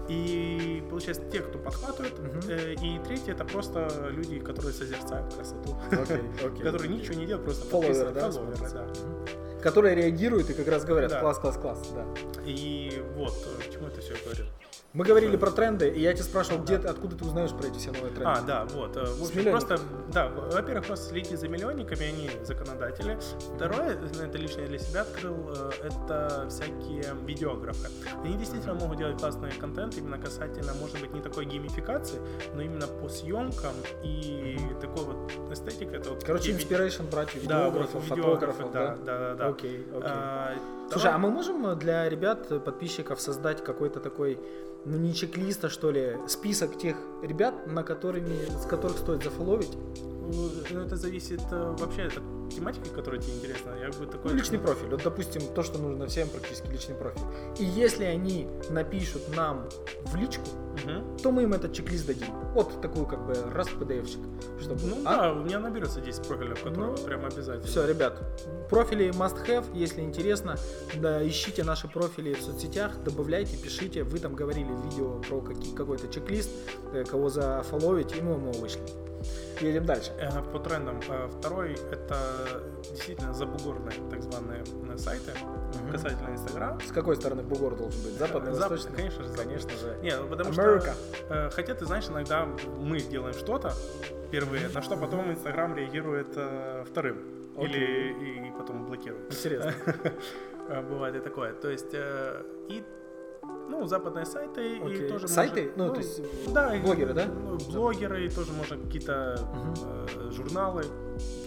И 0.10 0.84
получается 0.89 1.24
те, 1.32 1.39
кто 1.39 1.58
подхватывает. 1.60 2.13
Э, 2.50 2.74
И 2.74 3.00
третье 3.08 3.32
это 3.34 3.46
просто 3.46 3.88
люди, 4.12 4.39
которые 4.39 4.74
созерцают 4.74 5.34
красоту. 5.34 5.75
Окей, 5.91 6.22
окей. 6.48 6.63
Которые 6.63 6.89
ничего 6.89 7.15
не 7.15 7.25
делают, 7.25 7.46
просто 7.46 7.65
подписаны. 7.68 8.12
да, 8.12 8.32
Фолловеры, 8.32 8.58
да. 8.74 8.88
Которые 9.62 9.96
реагируют 9.96 10.50
и 10.50 10.53
как 10.53 10.68
раз 10.68 10.84
говорят, 10.86 11.12
Да. 11.12 11.20
класс, 11.20 11.38
класс, 11.39 11.58
класс, 11.58 11.89
да. 11.96 12.06
И 12.46 13.03
вот, 13.15 13.34
э, 13.60 13.63
к 13.70 13.72
чему 13.72 13.88
это 13.88 14.01
все 14.01 14.13
говорю. 14.24 14.46
Мы 14.93 15.05
говорили 15.05 15.38
про 15.38 15.51
тренды, 15.51 15.88
и 15.88 16.01
я 16.01 16.12
тебя 16.13 16.25
спрашивал, 16.25 16.62
где, 16.63 16.77
ты- 16.77 16.89
откуда 16.89 17.15
ты 17.15 17.24
узнаешь 17.24 17.51
про 17.51 17.67
эти 17.67 17.77
все 17.77 17.91
новые 17.91 18.12
тренды? 18.12 18.25
А, 18.25 18.41
да, 18.41 18.65
вот. 18.65 18.98
э, 18.98 19.05
В 19.05 19.24
общем, 19.24 19.50
просто, 19.50 19.79
да, 20.13 20.27
во-первых, 20.27 20.86
просто 20.86 21.10
следите 21.10 21.38
за 21.38 21.48
миллионниками, 21.48 22.07
они 22.07 22.29
законодатели. 22.43 23.17
Второе, 23.55 23.95
э, 23.95 24.25
это 24.25 24.38
лично 24.38 24.62
я 24.62 24.67
для 24.67 24.79
себя 24.79 25.01
открыл, 25.03 25.50
э, 25.55 25.71
это 25.86 26.45
всякие 26.50 27.05
видеографы. 27.25 27.88
Они 28.21 28.36
действительно 28.36 28.74
могут 28.74 28.98
делать 28.98 29.17
классный 29.17 29.51
контент 29.53 29.98
именно 29.98 30.17
касательно, 30.17 30.74
может 30.74 31.00
быть, 31.00 31.13
не 31.13 31.21
такой 31.21 31.45
геймификации, 31.45 32.19
но 32.53 32.62
именно 32.62 32.88
по 32.88 33.07
съемкам 33.07 33.74
и 34.03 34.60
такой 34.81 35.05
вот 35.05 35.31
эстетика. 35.53 35.95
Это 35.95 36.10
вот 36.10 36.24
Короче, 36.25 36.51
inspiration 36.51 37.10
брать 37.10 37.29
у 37.41 37.48
да, 37.48 37.69
вот, 37.69 37.88
видеографов, 37.93 38.03
фотографов, 38.07 38.71
да, 38.74 38.98
да, 39.05 39.17
да, 39.19 39.36
да. 39.36 39.48
Окей, 39.48 39.88
окей. 39.89 40.01
А, 40.03 40.53
Слушай, 40.91 41.12
а 41.12 41.17
мы 41.17 41.31
можем 41.31 41.65
э, 41.67 41.75
для 41.75 42.10
ребят, 42.10 42.51
э, 42.51 42.60
подписчиков, 42.60 43.21
создать 43.21 43.63
какой-то 43.63 44.00
такой, 44.00 44.39
ну 44.86 44.98
не 44.98 45.13
чек-лист, 45.13 45.63
а 45.63 45.69
что 45.69 45.89
ли, 45.91 46.17
список 46.27 46.77
тех 46.77 46.98
ребят, 47.24 47.67
на 47.67 47.83
которыми, 47.83 48.45
с 48.50 48.65
которых 48.65 48.98
стоит 48.98 49.24
зафоловить? 49.24 49.71
Ну, 50.01 50.81
это 50.81 50.98
зависит 50.98 51.41
э, 51.51 51.75
вообще 51.79 52.03
от 52.03 52.40
тематики, 52.51 52.89
которая 52.89 53.20
тебе 53.22 53.34
интересна. 53.36 53.72
Я 53.79 53.89
бы 53.89 54.05
такой 54.05 54.31
Ну, 54.31 54.38
личный 54.38 54.60
профиль. 54.60 54.88
Вот, 54.89 55.03
допустим, 55.03 55.41
то, 55.53 55.63
что 55.63 55.79
нужно 55.79 56.08
всем 56.08 56.29
практически 56.29 56.67
личный 56.67 56.96
профиль. 56.96 57.22
И 57.60 57.63
если 57.65 58.03
они 58.05 58.48
напишут 58.70 59.22
нам 59.36 59.67
в 60.05 60.15
личку, 60.15 60.43
Мгм. 60.86 61.17
то 61.17 61.31
мы 61.31 61.43
им 61.43 61.53
этот 61.53 61.74
чек-лист 61.74 62.05
дадим. 62.08 62.27
Вот 62.53 62.81
такую 62.81 63.05
как 63.05 63.25
бы 63.25 63.36
раз 63.53 63.67
PDF-шик. 63.67 64.22
Чтобы... 64.62 64.79
Ну 64.86 64.98
А? 65.05 65.17
да, 65.17 65.34
у 65.34 65.43
меня 65.43 65.60
наберется 65.60 66.00
10 66.00 66.25
профилей, 66.27 66.55
которые 66.55 66.91
Ну, 66.91 66.98
прям 66.98 67.25
обязательно. 67.25 67.63
Все, 67.67 67.86
ребят, 67.86 68.22
профили 68.70 69.10
must 69.10 69.46
have, 69.48 69.65
если 69.74 70.01
интересно, 70.01 70.55
да, 70.96 71.27
ищите 71.27 71.63
наши 71.65 71.88
профили 71.89 72.34
в 72.34 72.41
соцсетях, 72.41 73.03
добавляйте, 73.03 73.58
пишите. 73.58 74.03
Вы 74.03 74.20
там 74.20 74.34
говорили 74.36 74.70
в 74.72 74.86
видео 74.86 75.20
про 75.27 75.41
какой-то 75.75 76.08
чек-лист, 76.08 76.50
э, 76.93 77.03
кого 77.03 77.29
зафоловить, 77.29 78.15
и 78.15 78.22
мы 78.22 78.34
ему 78.34 78.51
вышли. 78.53 78.81
Едем 79.62 79.86
дальше. 79.86 80.12
Э, 80.20 80.41
По 80.51 80.60
трендам. 80.60 81.00
Э, 81.08 81.27
Второй 81.27 81.74
это 81.91 82.63
действительно 82.89 83.34
забугорные 83.34 83.94
так 84.10 84.22
званые 84.24 84.63
э, 84.89 84.98
сайты 84.98 85.32
Мгм. 85.84 85.91
касательно 85.91 86.30
Инстаграм. 86.32 86.80
С 86.82 86.91
какой 86.91 87.15
стороны 87.15 87.44
бугор 87.44 87.75
должен 87.75 88.01
быть? 88.03 88.13
Западный, 88.18 88.53
Запад, 88.53 88.72
восточный? 88.72 88.98
конечно 88.98 89.24
же, 89.24 89.34
Конечно 89.36 89.72
же. 89.72 89.98
Не, 90.01 90.15
ну 90.18 90.27
потому 90.27 90.50
Америка. 90.50 90.94
что, 91.27 91.50
хотя 91.56 91.75
ты 91.75 91.86
знаешь, 91.86 92.08
иногда 92.10 92.46
мы 92.77 93.00
делаем 93.00 93.34
что-то 93.34 93.72
впервые, 94.27 94.70
на 94.70 94.82
что 94.82 94.98
потом 94.98 95.32
Инстаграм 95.32 95.75
реагирует 95.75 96.38
вторым. 96.88 97.18
Окей. 97.58 97.68
Или 97.68 98.13
и, 98.46 98.48
и 98.48 98.51
потом 98.58 98.86
блокирует. 98.86 99.32
Интересно. 99.32 99.74
Бывает 100.89 101.15
и 101.15 101.20
такое. 101.20 101.53
То 101.53 101.70
есть, 101.70 101.94
и 101.94 102.84
ну, 103.43 103.86
западные 103.88 104.25
сайты 104.25 104.77
Окей. 104.81 105.05
и 105.05 105.10
тоже 105.10 105.27
Сайты? 105.27 105.63
можно- 105.75 105.86
Ну, 105.88 105.93
то 105.93 106.00
есть, 106.00 106.53
да, 106.53 106.75
и- 106.75 106.81
блогеры, 106.81 107.13
да? 107.13 107.25
ну, 107.25 107.57
блогеры, 107.71 108.29
тоже 108.29 108.51
можно 108.53 108.77
какие-то 108.77 109.38
Мгм. 109.53 109.74
э, 110.27 110.31
журналы, 110.31 110.83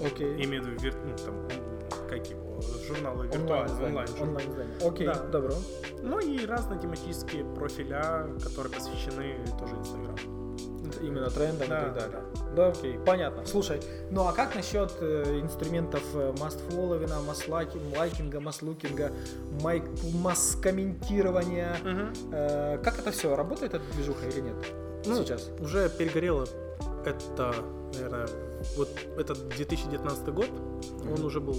Окей. 0.04 0.44
имею 0.44 0.62
в 0.62 0.66
виду, 0.68 0.80
вир- 0.82 0.96
ну, 1.04 1.16
там, 1.24 1.34
м, 1.34 2.08
как 2.08 2.26
его, 2.26 2.60
журналы 2.86 3.24
Онлайн 3.26 3.40
виртуальные, 3.40 3.86
онлайн. 3.88 4.08
журналы. 4.08 4.28
Онлайн 4.30 4.50
издание. 4.50 4.88
Окей, 4.88 5.06
Да. 5.06 5.14
добро. 5.24 5.54
Ну 6.02 6.18
и 6.20 6.44
разные 6.46 6.80
тематические 6.80 7.44
профиля, 7.54 8.28
которые 8.42 8.72
посвящены 8.72 9.36
тоже 9.58 9.74
Инстаграму. 9.76 10.43
Именно 11.00 11.30
трендам 11.30 11.68
Да, 11.68 11.80
и 11.80 11.84
так 11.84 11.94
да, 11.94 12.00
далее. 12.00 12.20
Да, 12.56 12.68
окей, 12.68 12.98
понятно. 13.04 13.44
Слушай, 13.46 13.80
ну 14.10 14.26
а 14.26 14.32
как 14.32 14.54
насчет 14.54 14.92
э, 15.00 15.40
инструментов 15.40 16.02
э, 16.14 16.32
маст-фолловина, 16.38 17.20
масс-лайкинга, 17.20 18.40
масс-лукинга, 18.40 19.12
масс-комментирования? 20.14 21.76
Э, 22.32 22.78
как 22.82 22.98
это 22.98 23.10
все? 23.10 23.34
Работает 23.34 23.74
эта 23.74 23.84
движуха 23.94 24.26
или 24.26 24.40
нет? 24.40 24.56
Ну, 25.06 25.16
Сейчас. 25.22 25.50
Уже 25.60 25.88
перегорело 25.90 26.46
это, 27.04 27.54
наверное, 27.94 28.28
вот 28.76 28.88
этот 29.16 29.48
2019 29.48 30.28
год, 30.28 30.50
он 31.04 31.24
уже 31.24 31.40
был 31.40 31.56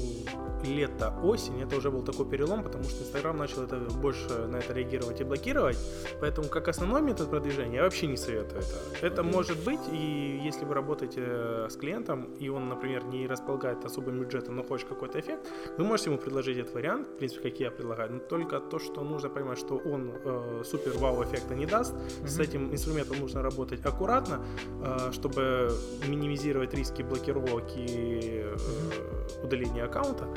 лето, 0.66 1.14
осень, 1.24 1.62
это 1.62 1.78
уже 1.78 1.92
был 1.92 2.04
такой 2.04 2.26
перелом, 2.26 2.64
потому 2.64 2.84
что 2.84 3.04
Инстаграм 3.04 3.38
начал 3.38 3.64
это 3.64 3.78
больше 3.78 4.48
на 4.48 4.58
это 4.58 4.74
реагировать 4.74 5.22
и 5.22 5.24
блокировать, 5.24 5.78
поэтому 6.20 6.48
как 6.48 6.68
основной 6.68 7.02
метод 7.02 7.30
продвижения 7.30 7.78
я 7.78 7.84
вообще 7.84 8.08
не 8.08 8.18
советую 8.18 8.62
это. 8.62 9.06
Это 9.06 9.24
может 9.24 9.64
быть, 9.64 9.80
и 9.92 10.42
если 10.44 10.66
вы 10.66 10.74
работаете 10.74 11.22
э, 11.26 11.68
с 11.70 11.76
клиентом, 11.76 12.34
и 12.40 12.50
он, 12.50 12.70
например, 12.70 13.04
не 13.06 13.28
располагает 13.28 13.86
особым 13.86 14.20
бюджетом, 14.20 14.56
но 14.56 14.64
хочет 14.64 14.88
какой-то 14.88 15.20
эффект, 15.20 15.48
вы 15.78 15.86
можете 15.86 16.10
ему 16.10 16.20
предложить 16.20 16.58
этот 16.58 16.74
вариант, 16.74 17.08
в 17.08 17.18
принципе, 17.18 17.50
как 17.50 17.60
я 17.60 17.72
предлагаю, 17.72 18.14
но 18.14 18.20
только 18.20 18.60
то, 18.60 18.80
что 18.80 19.04
нужно 19.04 19.30
понимать, 19.30 19.60
что 19.60 19.78
он 19.78 20.12
э, 20.24 20.64
супер 20.66 20.98
вау 20.98 21.24
эффекта 21.24 21.56
не 21.56 21.66
даст, 21.66 21.94
с 22.26 22.40
этим 22.40 22.72
инструментом 22.72 23.20
нужно 23.20 23.42
работать 23.42 23.86
аккуратно, 23.86 24.46
э, 24.84 25.12
чтобы 25.12 25.72
минимизировать 26.08 26.74
риски 26.96 27.04
блокировок 27.04 27.64
и 27.76 28.44
э, 28.44 29.44
удаления 29.44 29.86
аккаунта. 29.86 30.28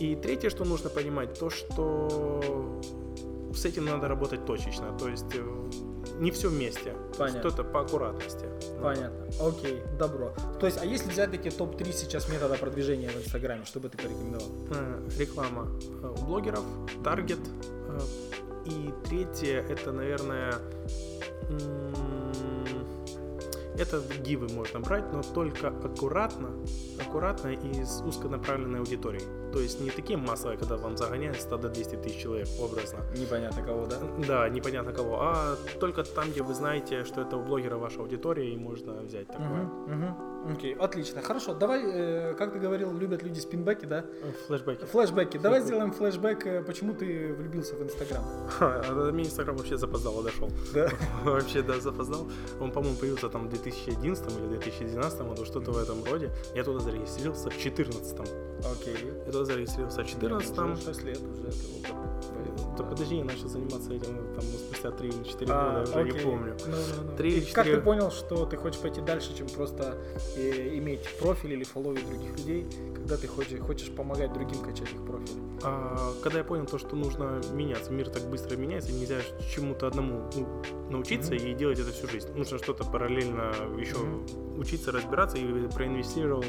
И 0.00 0.16
третье, 0.16 0.50
что 0.50 0.64
нужно 0.64 0.90
понимать, 0.90 1.38
то, 1.38 1.50
что 1.50 2.80
с 3.54 3.64
этим 3.64 3.84
надо 3.84 4.08
работать 4.08 4.46
точечно, 4.46 4.96
то 4.98 5.08
есть 5.08 5.34
э, 5.34 5.70
не 6.20 6.30
все 6.30 6.48
вместе, 6.48 6.94
Понятно. 7.18 7.40
что-то 7.40 7.64
по 7.64 7.80
аккуратности. 7.80 8.46
Понятно. 8.82 9.26
Окей, 9.40 9.82
добро. 9.98 10.32
То 10.58 10.66
есть, 10.66 10.78
а 10.82 10.86
если 10.86 11.10
взять 11.10 11.30
такие 11.30 11.50
топ-3 11.50 11.92
сейчас 11.92 12.28
метода 12.28 12.54
продвижения 12.54 13.08
в 13.08 13.16
Инстаграме, 13.16 13.64
что 13.64 13.80
бы 13.80 13.88
ты 13.88 13.98
порекомендовал? 13.98 14.48
Э, 14.70 15.08
Реклама 15.18 15.68
э, 16.02 16.14
у 16.20 16.24
блогеров, 16.24 16.64
таргет. 17.04 17.40
И 18.64 18.92
третье, 19.08 19.60
это, 19.68 19.90
наверное, 19.92 20.54
это 23.78 24.02
гивы 24.22 24.48
можно 24.48 24.80
брать, 24.80 25.12
но 25.12 25.22
только 25.22 25.68
аккуратно, 25.68 26.50
аккуратно 27.00 27.48
и 27.48 27.84
с 27.84 28.02
узконаправленной 28.02 28.80
аудиторией. 28.80 29.41
То 29.52 29.60
есть 29.60 29.80
не 29.80 29.90
такие 29.90 30.18
массовые, 30.18 30.58
когда 30.58 30.76
вам 30.76 30.96
загоняют 30.96 31.40
100 31.40 31.56
до 31.58 31.68
200 31.68 31.96
тысяч 31.96 32.22
человек 32.22 32.48
образно. 32.60 33.00
Непонятно 33.16 33.62
кого, 33.62 33.86
да? 33.86 33.96
Да, 34.26 34.48
непонятно 34.48 34.92
кого, 34.92 35.20
а 35.20 35.56
только 35.80 36.04
там, 36.04 36.30
где 36.30 36.42
вы 36.42 36.54
знаете, 36.54 37.04
что 37.04 37.20
это 37.22 37.36
у 37.36 37.42
блогера 37.42 37.76
ваша 37.76 38.00
аудитория, 38.00 38.52
и 38.52 38.56
можно 38.56 38.94
взять 39.02 39.26
такое. 39.28 39.46
Мгм, 39.46 39.94
мгм. 39.94 40.32
Окей, 40.50 40.74
отлично. 40.74 41.22
Хорошо, 41.22 41.54
давай, 41.54 41.82
э, 41.84 42.34
как 42.34 42.52
ты 42.52 42.58
говорил, 42.58 42.92
любят 42.92 43.22
люди 43.22 43.38
спинбеки, 43.38 43.86
да? 43.86 44.04
Э, 44.22 44.32
Флэшбэки. 44.48 44.84
Флэшбэки. 44.86 45.38
Давай 45.38 45.60
сделаем 45.60 45.92
флэшбэк, 45.92 46.46
э, 46.46 46.62
почему 46.62 46.94
ты 46.94 47.32
влюбился 47.32 47.76
в 47.76 47.82
Инстаграм. 47.82 48.24
А 48.58 49.10
меня 49.12 49.28
Инстаграм 49.28 49.56
вообще 49.56 49.76
запоздало 49.76 50.22
дошел. 50.22 50.50
Да. 50.74 50.88
Вообще, 51.24 51.62
да, 51.62 51.78
запоздал. 51.78 52.28
Он, 52.60 52.72
по-моему, 52.72 52.96
появился 52.96 53.28
там 53.28 53.46
в 53.46 53.50
2011 53.50 54.38
или 54.38 54.46
2012 54.48 55.20
году, 55.20 55.44
что-то 55.44 55.70
в 55.70 55.78
этом 55.78 56.04
роде. 56.04 56.30
Я 56.54 56.64
туда 56.64 56.80
зарегистрировался 56.80 57.50
в 57.50 57.52
2014. 57.52 58.18
Окей. 58.72 58.96
Я 59.26 59.32
туда 59.42 59.54
зарегистрировался 59.54 60.02
в 60.02 60.18
2014. 60.18 60.84
6 60.84 61.04
лет 61.04 61.18
уже 61.18 61.48
это 61.48 62.76
Да 62.78 62.84
подожди, 62.84 63.16
я 63.16 63.24
начал 63.24 63.48
заниматься 63.48 63.92
этим 63.92 64.16
там 64.34 64.42
спустя 64.42 64.90
3 64.90 65.08
или 65.08 65.24
4 65.24 65.52
А, 65.52 65.84
года, 65.84 65.98
я 65.98 66.04
уже 66.04 66.12
не 66.12 66.24
помню. 66.24 66.56
Ну, 66.66 66.72
ну, 66.72 67.10
ну. 67.10 67.16
Три 67.16 67.30
или 67.32 67.38
И 67.40 67.52
Как 67.52 67.64
четыре- 67.66 67.76
ты 67.76 67.82
понял, 67.82 68.10
что 68.10 68.46
ты 68.46 68.56
хочешь 68.56 68.80
пойти 68.80 69.00
дальше, 69.00 69.36
чем 69.36 69.46
просто 69.48 69.98
э, 70.36 70.76
иметь 70.78 71.00
профиль 71.20 71.52
или 71.52 71.64
фолловить 71.64 72.06
других 72.08 72.30
людей, 72.38 72.66
когда 72.94 73.16
ты 73.16 73.26
хочешь, 73.28 73.60
хочешь 73.60 73.90
помогать 73.90 74.32
другим 74.32 74.58
качать 74.62 74.92
их 74.92 75.04
профиль? 75.04 75.36
А, 75.64 76.12
когда 76.22 76.38
я 76.38 76.44
понял 76.44 76.64
то, 76.66 76.78
что 76.78 76.96
нужно 76.96 77.40
меняться, 77.52 77.92
мир 77.92 78.08
так 78.08 78.22
быстро 78.30 78.56
меняется, 78.56 78.92
нельзя 78.92 79.20
чему-то 79.54 79.86
одному 79.86 80.30
ну, 80.34 80.62
научиться 80.90 81.34
Мгм. 81.34 81.44
и 81.46 81.54
делать 81.54 81.78
это 81.78 81.90
всю 81.92 82.08
жизнь. 82.08 82.28
Нужно 82.34 82.58
что-то 82.58 82.84
параллельно 82.84 83.52
еще 83.78 83.96
Мгм. 83.98 84.58
учиться, 84.60 84.92
разбираться 84.92 85.36
и 85.36 85.68
проинвестировал 85.68 86.44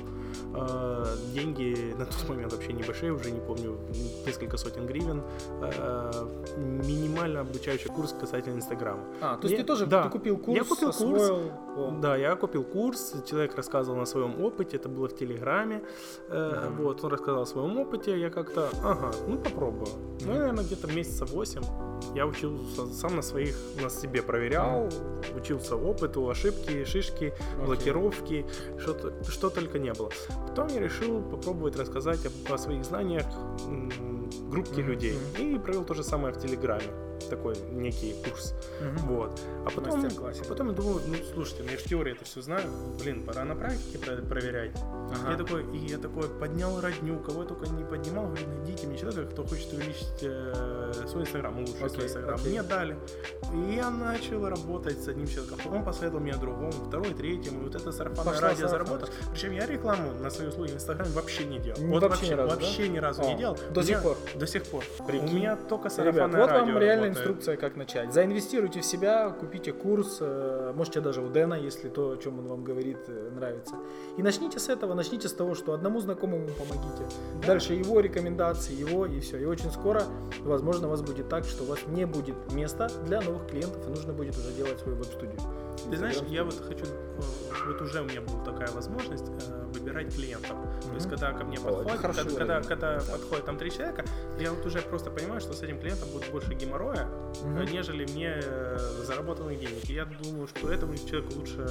э, 0.55 1.05
деньги 1.33 1.93
на 1.97 2.05
тот 2.05 2.29
момент 2.29 2.53
вообще 2.53 2.71
небольшие, 2.84 3.12
уже 3.13 3.32
не 3.32 3.40
помню, 3.40 3.78
несколько 4.25 4.58
сотен 4.58 4.86
гривен, 4.86 5.22
э, 5.62 6.12
минимально 6.58 7.42
обучающий 7.42 7.90
курс 7.90 8.13
касательно 8.20 8.56
Инстаграма. 8.58 9.04
А, 9.22 9.36
то 9.38 9.48
есть 9.48 9.54
Я- 9.54 9.58
ты 9.60 9.63
тоже 9.63 9.86
да. 9.86 10.04
ты 10.04 10.10
купил 10.10 10.38
курс, 10.38 10.58
Я 10.58 10.63
купил 10.63 10.92
курс. 10.92 11.30
о, 11.78 11.92
Да, 12.02 12.16
я 12.18 12.36
купил 12.36 12.63
курс, 12.63 13.13
человек 13.25 13.56
рассказывал 13.56 13.98
на 13.98 14.06
своем 14.06 14.44
опыте, 14.44 14.78
это 14.78 14.90
было 14.90 15.08
в 15.08 15.16
Телеграме, 15.16 15.82
Мгм. 16.30 16.75
вот, 16.84 17.04
он 17.04 17.12
рассказал 17.12 17.42
о 17.42 17.46
своем 17.46 17.78
опыте, 17.80 18.20
я 18.20 18.30
как-то, 18.30 18.70
ага, 18.84 19.12
ну 19.28 19.38
попробую. 19.38 19.88
Ну, 20.22 20.32
Мгм. 20.32 20.40
наверное, 20.40 20.63
где-то 20.63 20.88
месяца 20.88 21.25
8 21.25 21.63
я 22.16 22.25
учился, 22.28 22.86
сам 22.94 23.16
на 23.16 23.22
своих, 23.22 23.56
на 23.82 23.90
себе 23.90 24.22
проверял, 24.22 24.90
учился 25.36 25.75
опыту, 25.75 26.30
ошибки, 26.30 26.84
шишки, 26.86 27.34
Окей. 27.34 27.66
блокировки, 27.66 28.46
что, 28.78 28.94
то- 28.94 29.32
что 29.32 29.50
только 29.50 29.80
не 29.80 29.94
было. 29.94 30.10
Потом 30.48 30.68
я 30.68 30.80
решил 30.80 31.22
попробовать 31.22 31.75
рассказать 31.78 32.20
об- 32.25 32.54
о 32.54 32.58
своих 32.58 32.73
знаниях 32.82 33.25
м, 33.68 34.23
группки 34.50 34.80
Мгм, 34.82 34.90
людей. 34.90 35.18
И 35.40 35.58
провел 35.60 35.84
то 35.84 35.94
же 35.94 36.04
самое 36.04 36.34
в 36.34 36.40
Телеграме. 36.40 36.88
Такой 37.30 37.56
некий 37.72 38.13
курс. 38.28 38.54
Вот. 39.06 39.40
А 39.66 39.70
потом, 39.70 40.06
а 40.06 40.44
потом 40.50 40.68
я 40.68 40.74
думаю, 40.74 41.00
ну 41.08 41.16
слушайте, 41.34 41.63
ну 41.63 41.72
я 41.72 41.78
в 41.78 41.84
теории 41.84 42.12
это 42.13 42.25
все 42.25 42.42
знаю, 42.42 42.68
блин, 43.00 43.24
пора 43.24 43.46
на 43.46 43.56
практике 43.56 43.98
про- 43.98 44.18
проверять. 44.18 44.72
Ага. 44.75 45.32
Я 45.32 45.38
такой, 45.38 45.63
и 45.74 45.78
я 45.88 45.98
такой 46.00 46.28
поднял 46.28 46.82
родню, 46.82 47.20
кого 47.20 47.44
я 47.44 47.48
только 47.48 47.68
не 47.68 47.84
поднимал, 47.86 48.25
говорю, 48.28 48.46
найдите 48.48 48.88
мне 48.88 48.98
человека, 48.98 49.32
кто 49.32 49.46
хочет 49.46 49.72
увеличить 49.72 50.22
э, 50.22 50.94
свой 51.08 51.24
инстаграм, 51.24 51.56
улучшить 51.56 51.75
Окей, 51.78 51.90
свой 51.92 52.06
инстаграм. 52.08 52.36
окей. 52.36 52.50
Мне 52.52 52.63
дали. 52.63 52.98
И 53.54 53.75
я 53.75 53.90
начал 53.90 54.48
работать 54.50 55.02
с 55.02 55.08
одним 55.08 55.28
человеком. 55.28 55.60
Он 55.74 55.86
посоветовал 55.86 56.22
мне 56.22 56.36
другому, 56.36 56.72
второй, 56.72 57.13
третьему. 57.13 57.62
И 57.62 57.63
вот 57.66 57.75
это 57.75 57.92
сарафанное 57.94 58.40
радио 58.42 58.68
заработал. 58.68 59.08
Причем 59.32 59.52
я 59.54 59.66
рекламу 59.66 60.12
на 60.13 60.30
свои 60.30 60.48
услуги 60.50 60.72
в 60.72 60.75
инстаграме 60.75 61.12
вообще 61.12 61.46
не 61.46 61.60
делал. 61.60 61.80
М, 61.80 61.90
Вот 61.92 62.04
вообще 62.04 62.28
ни 62.28 62.34
разу, 62.34 62.50
да? 62.50 62.56
вообще 62.56 62.90
ни 62.90 62.98
разу 62.98 63.22
О, 63.22 63.25
не 63.32 63.38
делал. 63.38 63.58
до 63.72 63.82
сих 63.82 63.92
меня- 63.92 64.02
пор? 64.02 64.18
До 64.36 64.48
сих 64.48 64.63
пор. 64.65 64.84
Прикинь. 65.06 65.30
У 65.30 65.34
меня 65.34 65.56
только 65.56 65.89
Ребят, 65.89 65.94
сарафанное 65.94 66.42
вот 66.42 66.50
радио 66.50 66.74
вам 66.74 66.82
реальная 66.82 67.10
работает. 67.10 67.18
инструкция, 67.18 67.58
как 67.58 67.75
начать. 67.75 68.13
Заинвестируйте 68.13 68.82
в 68.82 68.86
себя, 68.86 69.30
купите 69.30 69.74
курс, 69.74 70.18
э, 70.22 70.74
можете 70.75 71.01
даже 71.01 71.22
у 71.22 71.30
Дэна, 71.30 71.56
если 71.56 71.89
то, 71.89 72.12
о 72.12 72.18
чем 72.18 72.39
он 72.39 72.48
вам 72.48 72.63
говорит, 72.63 72.98
э, 73.08 73.30
нравится. 73.36 73.75
И 74.18 74.24
начните 74.24 74.60
с 74.60 74.70
этого, 74.70 74.94
начните 74.94 75.27
с 75.27 75.34
того, 75.34 75.56
что 75.56 75.74
одному 75.74 76.00
знакомому 76.00 76.48
помогите. 76.48 77.06
Дальше 77.46 77.74
его 77.74 78.00
рекомендации, 78.00 78.74
его 78.74 79.06
и 79.06 79.20
все. 79.20 79.38
И 79.38 79.46
очень 79.46 79.72
скоро, 79.72 80.03
возможно, 80.42 80.88
у 80.88 80.89
вас 80.89 81.01
будет 81.01 81.30
так, 81.30 81.46
что 81.46 81.63
у 81.63 81.68
вас 81.68 81.80
не 81.88 82.06
будет 82.06 82.36
места 82.53 82.89
для 83.06 83.22
новых 83.22 83.48
клиентов, 83.48 83.86
и 83.88 83.89
нужно 83.89 84.13
будет 84.13 84.38
уже 84.38 84.51
делать 84.53 84.80
свою 84.80 84.98
веб-студию. 84.98 85.39
Ты 85.90 85.98
знаешь, 85.98 86.18
я 86.28 86.44
вот 86.44 86.56
хочу, 86.68 86.86
э, 86.86 87.22
вот 87.68 87.82
уже 87.82 88.02
у 88.02 88.06
меня 88.06 88.22
была 88.22 88.44
такая 88.44 88.72
возможность 88.72 89.25
э, 89.28 89.66
выбирать 89.74 90.13
клиентов. 90.16 90.56
То 90.82 90.94
есть, 90.94 91.10
когда 91.10 91.34
ко 91.34 91.44
мне 91.44 91.58
О, 91.58 91.62
подходит, 91.62 92.00
хороший 92.02 92.24
когда, 92.36 92.62
когда, 92.62 93.00
когда 93.00 93.12
подходит 93.12 93.46
там 93.46 93.58
три 93.58 93.72
человека, 93.72 94.06
я 94.40 94.52
вот 94.52 94.66
уже 94.66 94.82
просто 94.82 95.10
понимаю, 95.12 95.42
что 95.42 95.54
с 95.54 95.62
этим 95.62 95.80
клиентом 95.80 96.10
будет 96.10 96.32
больше 96.32 96.54
геморроя, 96.54 97.08
э, 97.44 97.66
нежели 97.72 98.06
мне 98.06 98.42
заработанных 99.04 99.60
денег. 99.60 99.90
И 99.90 99.94
я 99.94 100.06
думаю, 100.06 100.48
что 100.48 100.72
этому 100.72 100.96
человеку 100.98 101.34
лучше 101.40 101.68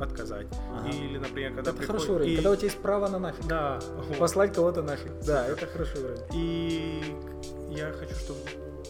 отказать. 0.00 0.46
Ага. 0.70 0.88
Или, 0.88 1.18
например, 1.18 1.54
когда 1.54 1.70
Это 1.70 1.78
приходит- 1.78 1.86
хороший 2.02 2.14
уровень, 2.14 2.32
и- 2.32 2.36
когда 2.36 2.50
у 2.50 2.56
тебя 2.56 2.66
есть 2.68 2.78
право 2.78 3.08
на 3.08 3.18
нафиг. 3.18 3.46
Да. 3.46 3.78
Послать 4.18 4.54
кого-то 4.54 4.82
нафиг. 4.82 5.12
Да, 5.26 5.46
это 5.46 5.66
хороший 5.66 6.00
уровень. 6.02 6.22
И 6.34 7.02
я 7.70 7.92
хочу, 7.92 8.14
чтобы 8.14 8.40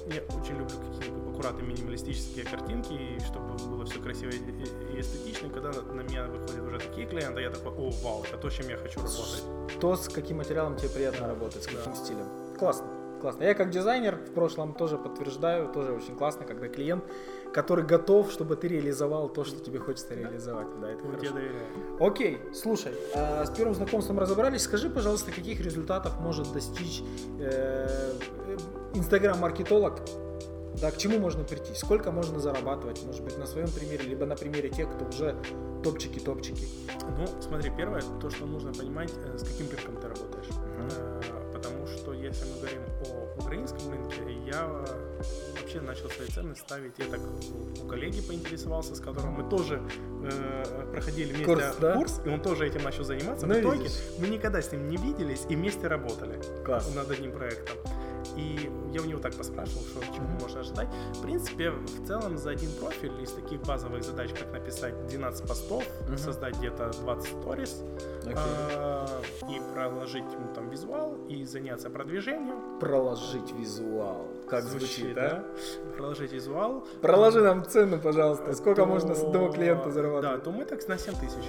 я 0.06 0.22
очень 0.36 0.56
люблю 0.58 0.76
какие-нибудь 0.78 1.32
аккуратные 1.34 1.66
минималистические 1.66 2.44
картинки, 2.44 2.92
и 2.92 3.20
чтобы 3.20 3.54
было 3.68 3.84
все 3.86 4.00
красиво 4.00 4.30
и, 4.30 5.00
эстетично. 5.00 5.48
Когда 5.48 5.70
на, 5.72 6.02
меня 6.02 6.26
выходят 6.26 6.64
уже 6.66 6.78
такие 6.78 7.06
клиенты, 7.06 7.40
я 7.40 7.50
такой, 7.50 7.72
о, 7.72 7.90
вау, 8.02 8.22
это 8.24 8.36
то, 8.36 8.50
чем 8.50 8.68
я 8.68 8.76
хочу 8.76 9.00
работать. 9.00 9.42
То, 9.80 9.96
с 9.96 10.08
каким 10.08 10.38
материалом 10.38 10.76
тебе 10.76 10.88
приятно 10.90 11.28
работать, 11.28 11.62
с 11.62 11.66
Да. 11.66 11.72
каким 11.78 11.94
стилем. 11.94 12.26
Классно, 12.58 12.86
классно. 13.20 13.44
Я 13.44 13.54
как 13.54 13.70
дизайнер 13.70 14.16
в 14.16 14.32
прошлом 14.34 14.74
тоже 14.74 14.98
подтверждаю, 14.98 15.68
тоже 15.72 15.92
очень 15.92 16.16
классно, 16.16 16.44
когда 16.44 16.68
клиент, 16.68 17.04
который 17.52 17.84
готов, 17.84 18.30
чтобы 18.30 18.56
ты 18.56 18.68
реализовал 18.68 19.28
то, 19.28 19.44
что 19.44 19.58
тебе 19.64 19.78
хочется 19.78 20.14
реализовать. 20.14 20.68
Да, 20.80 20.90
это 20.90 21.04
Я 21.06 21.10
хорошо. 21.12 21.34
Окей, 22.00 22.38
слушай, 22.54 22.92
а, 23.14 23.44
с 23.44 23.50
первым 23.50 23.74
знакомством 23.74 24.18
разобрались. 24.18 24.62
Скажи, 24.62 24.88
пожалуйста, 24.90 25.32
каких 25.32 25.60
результатов 25.60 26.18
может 26.20 26.52
достичь 26.52 27.02
э, 27.40 28.12
э, 28.48 28.56
инстаграм-маркетолог? 28.94 30.00
Да, 30.80 30.90
к 30.90 30.96
чему 30.96 31.18
можно 31.18 31.44
прийти? 31.44 31.74
Сколько 31.74 32.10
можно 32.10 32.40
зарабатывать? 32.40 33.02
Может 33.04 33.22
быть, 33.22 33.38
на 33.38 33.46
своем 33.46 33.68
примере, 33.70 34.04
либо 34.04 34.24
на 34.26 34.36
примере 34.36 34.70
тех, 34.70 34.88
кто 34.94 35.04
уже 35.04 35.36
топчики-топчики. 35.84 36.66
Ну, 37.18 37.26
смотри, 37.40 37.70
первое, 37.76 38.02
то, 38.20 38.30
что 38.30 38.46
нужно 38.46 38.72
понимать, 38.72 39.12
э, 39.16 39.36
с 39.36 39.42
каким 39.42 39.68
рынком 39.68 39.96
ты 40.00 40.08
работаешь. 40.08 40.48
Э, 40.78 41.20
Потому 41.52 41.86
что 41.86 42.12
если 42.12 42.44
мы 42.46 42.56
говорим 42.56 42.82
о 43.06 43.40
украинском 43.40 43.90
рынке, 43.90 44.16
я 44.46 44.66
вообще 45.60 45.80
начал 45.80 46.08
свои 46.10 46.26
цены 46.26 46.56
ставить. 46.56 46.98
Я 46.98 47.04
так 47.06 47.20
у 47.82 47.86
коллеги 47.86 48.20
поинтересовался, 48.20 48.94
с 48.96 49.00
которым 49.00 49.32
мы 49.32 49.48
тоже 49.48 49.80
э, 50.24 50.86
проходили 50.90 51.28
вместе 51.28 51.44
Курс, 51.44 51.76
да? 51.80 51.94
курс, 51.94 52.20
и 52.24 52.28
он 52.28 52.40
тоже 52.40 52.66
этим 52.66 52.82
начал 52.82 53.04
заниматься. 53.04 53.46
Ну, 53.46 53.54
в 53.54 53.60
итоге 53.60 53.78
видишь. 53.78 54.00
мы 54.18 54.28
никогда 54.28 54.60
с 54.60 54.72
ним 54.72 54.88
не 54.88 54.96
виделись 54.96 55.42
и 55.48 55.54
вместе 55.54 55.86
работали 55.86 56.40
Класс. 56.64 56.92
над 56.94 57.10
одним 57.10 57.32
проектом. 57.32 57.76
И 58.36 58.70
я 58.92 59.00
у 59.00 59.04
него 59.04 59.20
так 59.20 59.34
поспрашивал, 59.34 59.82
что 59.82 60.00
чего 60.14 60.26
можно 60.40 60.60
ожидать. 60.60 60.88
В 61.14 61.22
принципе, 61.22 61.70
в 61.70 62.06
целом 62.06 62.38
за 62.38 62.50
один 62.50 62.70
профиль 62.80 63.12
из 63.22 63.32
таких 63.32 63.60
базовых 63.62 64.02
задач, 64.04 64.30
как 64.32 64.52
написать 64.52 65.06
12 65.08 65.46
постов, 65.48 65.84
Мгм. 66.08 66.18
создать 66.18 66.56
где-то 66.58 66.90
20 67.02 67.40
сторис, 67.40 67.82
Окей. 68.22 68.34
а, 68.36 69.06
и 69.50 69.60
проложить 69.74 70.24
ему 70.32 70.52
там 70.54 70.68
визуал, 70.68 71.16
и 71.28 71.44
заняться 71.44 71.90
продвижением. 71.90 72.78
Проложить 72.80 73.50
визуал. 73.52 74.26
Как 74.52 74.64
звучит, 74.64 75.16
а? 75.16 75.42
Проложить 75.96 76.30
визуал. 76.32 76.86
Проложи 77.00 77.40
нам 77.40 77.64
цену, 77.64 77.98
пожалуйста. 77.98 78.52
Сколько 78.52 78.82
то- 78.82 78.86
можно 78.86 79.14
с 79.14 79.22
одного 79.22 79.50
клиента 79.50 79.86
Да, 79.86 79.90
зарабатывать? 79.92 80.44
то 80.44 80.50
мы 80.52 80.66
так 80.66 80.86
на 80.88 80.98
7 80.98 81.14
тысяч. 81.14 81.44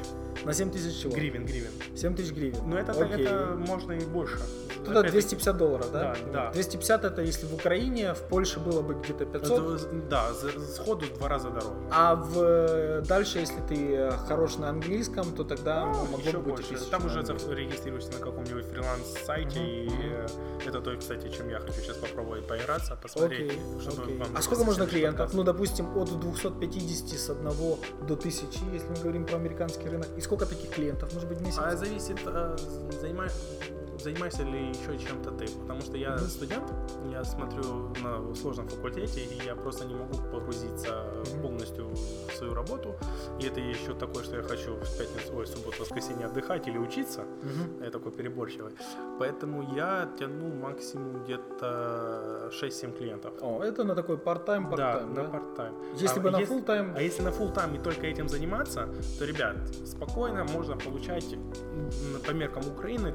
На 0.46 0.54
7 0.54 0.72
тысяч 0.72 1.02
чего? 1.02 1.12
Гривен, 1.14 1.46
гривен. 1.46 1.72
7 1.98 2.16
тысяч 2.16 2.32
гривен. 2.32 2.60
Но 2.66 2.78
это, 2.80 2.94
Окей. 2.94 3.26
это 3.26 3.56
можно 3.58 3.92
и 3.92 4.06
больше. 4.06 4.40
Туда 4.86 5.00
Опять-таки, 5.02 5.12
250 5.12 5.58
долларов, 5.58 5.92
да? 5.92 6.16
Да, 6.32 6.32
да. 6.32 6.52
250 6.52 7.04
это 7.04 7.22
если 7.22 7.46
в 7.46 7.54
Украине, 7.54 8.14
в 8.14 8.22
Польше 8.30 8.60
было 8.62 8.82
бы 8.82 8.94
где-то 8.94 9.26
500. 9.26 9.76
это, 9.82 9.88
да, 10.10 10.34
сходу 10.76 11.06
в 11.06 11.18
два 11.18 11.28
раза 11.28 11.50
дороже. 11.50 11.76
А 11.92 12.16
в 12.16 12.38
э, 12.42 13.02
дальше, 13.06 13.40
если 13.40 13.60
ты 13.68 13.96
э, 13.96 14.12
хорош 14.12 14.58
на 14.58 14.70
английском, 14.70 15.26
то 15.36 15.44
тогда 15.44 15.86
Ну, 15.86 16.06
могло 16.06 16.18
еще 16.20 16.38
бы 16.38 16.44
быть 16.44 16.56
больше. 16.56 16.74
1000 16.76 16.90
Там 16.92 17.06
уже 17.06 17.20
регистрируешься 17.54 18.14
на 18.14 18.20
каком-нибудь 18.20 18.66
фриланс-сайте, 18.66 19.60
и 19.60 19.90
э, 19.90 20.28
это 20.66 20.80
то, 20.82 20.96
кстати, 20.98 21.30
чем 21.30 21.50
я 21.50 21.60
хочу 21.60 21.74
сейчас 21.82 21.98
попробовать 21.98 22.48
поиграться, 22.48 22.93
посмотреть, 23.02 23.52
Окей, 23.52 23.62
чтобы 23.82 24.04
окей. 24.04 24.18
вам 24.18 24.28
А 24.36 24.42
сколько 24.42 24.64
можно 24.64 24.86
клиентов? 24.88 25.18
подкаст. 25.20 25.34
Ну, 25.36 25.44
допустим, 25.44 25.98
от 25.98 26.20
250 26.20 27.18
с 27.20 27.30
1 27.30 27.44
до 28.08 28.14
1000, 28.14 28.60
если 28.74 28.88
мы 28.90 28.96
говорим 29.02 29.26
про 29.26 29.36
американский 29.38 29.88
рынок. 29.90 30.08
И 30.18 30.22
сколько 30.22 30.46
таких 30.46 30.70
клиентов 30.72 31.14
может 31.14 31.28
быть 31.30 31.38
в 31.40 31.42
месяц? 31.46 31.60
А 31.62 31.76
зависит, 31.76 32.20
э, 32.26 32.56
занима- 34.04 34.14
занимаешься 34.30 34.44
ли 34.44 34.70
еще 34.70 34.98
чем-то 35.08 35.32
ты. 35.32 35.46
Потому 35.62 35.82
что 35.82 35.98
я 35.98 36.18
студент, 36.18 36.64
я 37.12 37.24
смотрю 37.24 37.90
на 38.04 38.36
сложном 38.36 38.68
факультете, 38.68 39.22
и 39.22 39.46
я 39.46 39.56
просто 39.56 39.86
не 39.86 39.96
могу 39.96 40.18
погрузиться 40.32 41.04
полностью 41.42 41.88
в 42.30 42.36
свою 42.38 42.54
работу. 42.54 42.96
И 43.42 43.46
это 43.46 43.60
еще 43.60 43.94
такое, 43.94 44.24
что 44.24 44.36
я 44.38 44.44
хочу 44.44 44.76
в 44.76 44.98
пятницу, 44.98 45.36
ой, 45.38 45.46
субботу, 45.48 45.78
воскресенье 45.80 46.26
отдыхать 46.28 46.68
или 46.68 46.78
учиться. 46.78 47.22
Мгм. 47.22 47.84
Я 47.84 47.90
такой 47.92 48.12
переборчивый. 48.12 48.74
Поэтому 49.20 49.76
я 49.76 50.10
тяну 50.20 50.54
максимум 50.62 51.24
где-то 51.24 52.50
6-7 52.52 52.94
клиентов. 52.98 53.34
О, 53.42 53.62
это 53.64 53.84
на 53.84 53.96
такой 53.96 54.16
part-time, 54.18 54.76
Да, 54.76 55.00
part-time, 55.02 55.08
на 55.16 55.24
да? 55.24 55.30
part-time. 55.30 55.74
Если 56.04 56.20
А 56.20 56.24
бы 56.24 56.32
на 56.32 56.40
если- 56.40 56.56
full-time, 56.56 56.94
А 56.98 57.02
если 57.02 57.24
на 57.24 57.30
full 57.30 57.54
тайм 57.54 57.76
и 57.76 57.80
только 57.80 58.08
этим 58.08 58.28
заниматься, 58.30 58.88
то, 59.20 59.26
ребят, 59.26 59.56
спокойно 59.86 60.44
можно 60.46 60.76
получать 60.78 61.36
по 62.28 62.32
меркам 62.32 62.64
Украины 62.68 63.14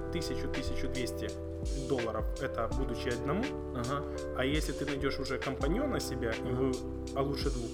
1000-1200 0.87 1.89
долларов. 1.89 2.25
Это 2.41 2.69
будучи 2.79 3.09
одному. 3.09 3.45
ага. 3.75 4.03
А 4.37 4.45
если 4.45 4.73
ты 4.73 4.87
найдешь 4.87 5.19
уже 5.19 5.39
компаньона 5.39 6.01
себя, 6.01 6.31
и 6.31 6.53
вы, 6.53 6.73
а 7.15 7.23
лучше 7.23 7.51
двух, 7.51 7.71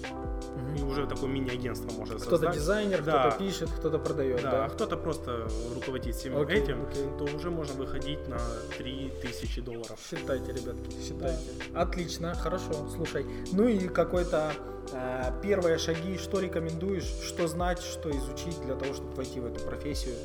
Мгм. 0.55 0.75
и 0.75 0.81
уже 0.83 1.05
такое 1.07 1.29
мини-агентство 1.29 1.91
можно 1.91 2.15
кто-то 2.15 2.29
создать. 2.31 2.55
дизайнер, 2.55 3.03
Да. 3.03 3.27
кто-то 3.29 3.37
пишет, 3.43 3.69
кто-то 3.69 3.99
продает, 3.99 4.41
Да, 4.41 4.51
да? 4.51 4.65
а 4.65 4.69
кто-то 4.69 4.97
просто 4.97 5.47
руководит 5.75 6.15
всем 6.15 6.37
Окей, 6.37 6.57
этим, 6.63 6.83
окей. 6.83 7.07
то 7.17 7.25
уже 7.35 7.51
можно 7.51 7.75
выходить 7.75 8.27
на 8.27 8.39
3000 8.77 9.61
долларов. 9.61 9.99
Считайте, 10.09 10.51
ребятки, 10.51 10.95
считайте. 11.01 11.43
Отлично, 11.73 12.33
хорошо. 12.35 12.73
Слушай, 12.95 13.25
ну 13.53 13.67
и 13.67 13.87
какой-то 13.87 14.51
э, 14.93 15.31
первые 15.41 15.77
шаги, 15.77 16.17
что 16.17 16.39
рекомендуешь, 16.39 17.05
что 17.27 17.47
знать, 17.47 17.81
что 17.81 18.09
изучить 18.11 18.59
для 18.65 18.75
того, 18.75 18.93
чтобы 18.93 19.13
войти 19.15 19.39
в 19.39 19.45
эту 19.45 19.59
профессию? 19.65 20.15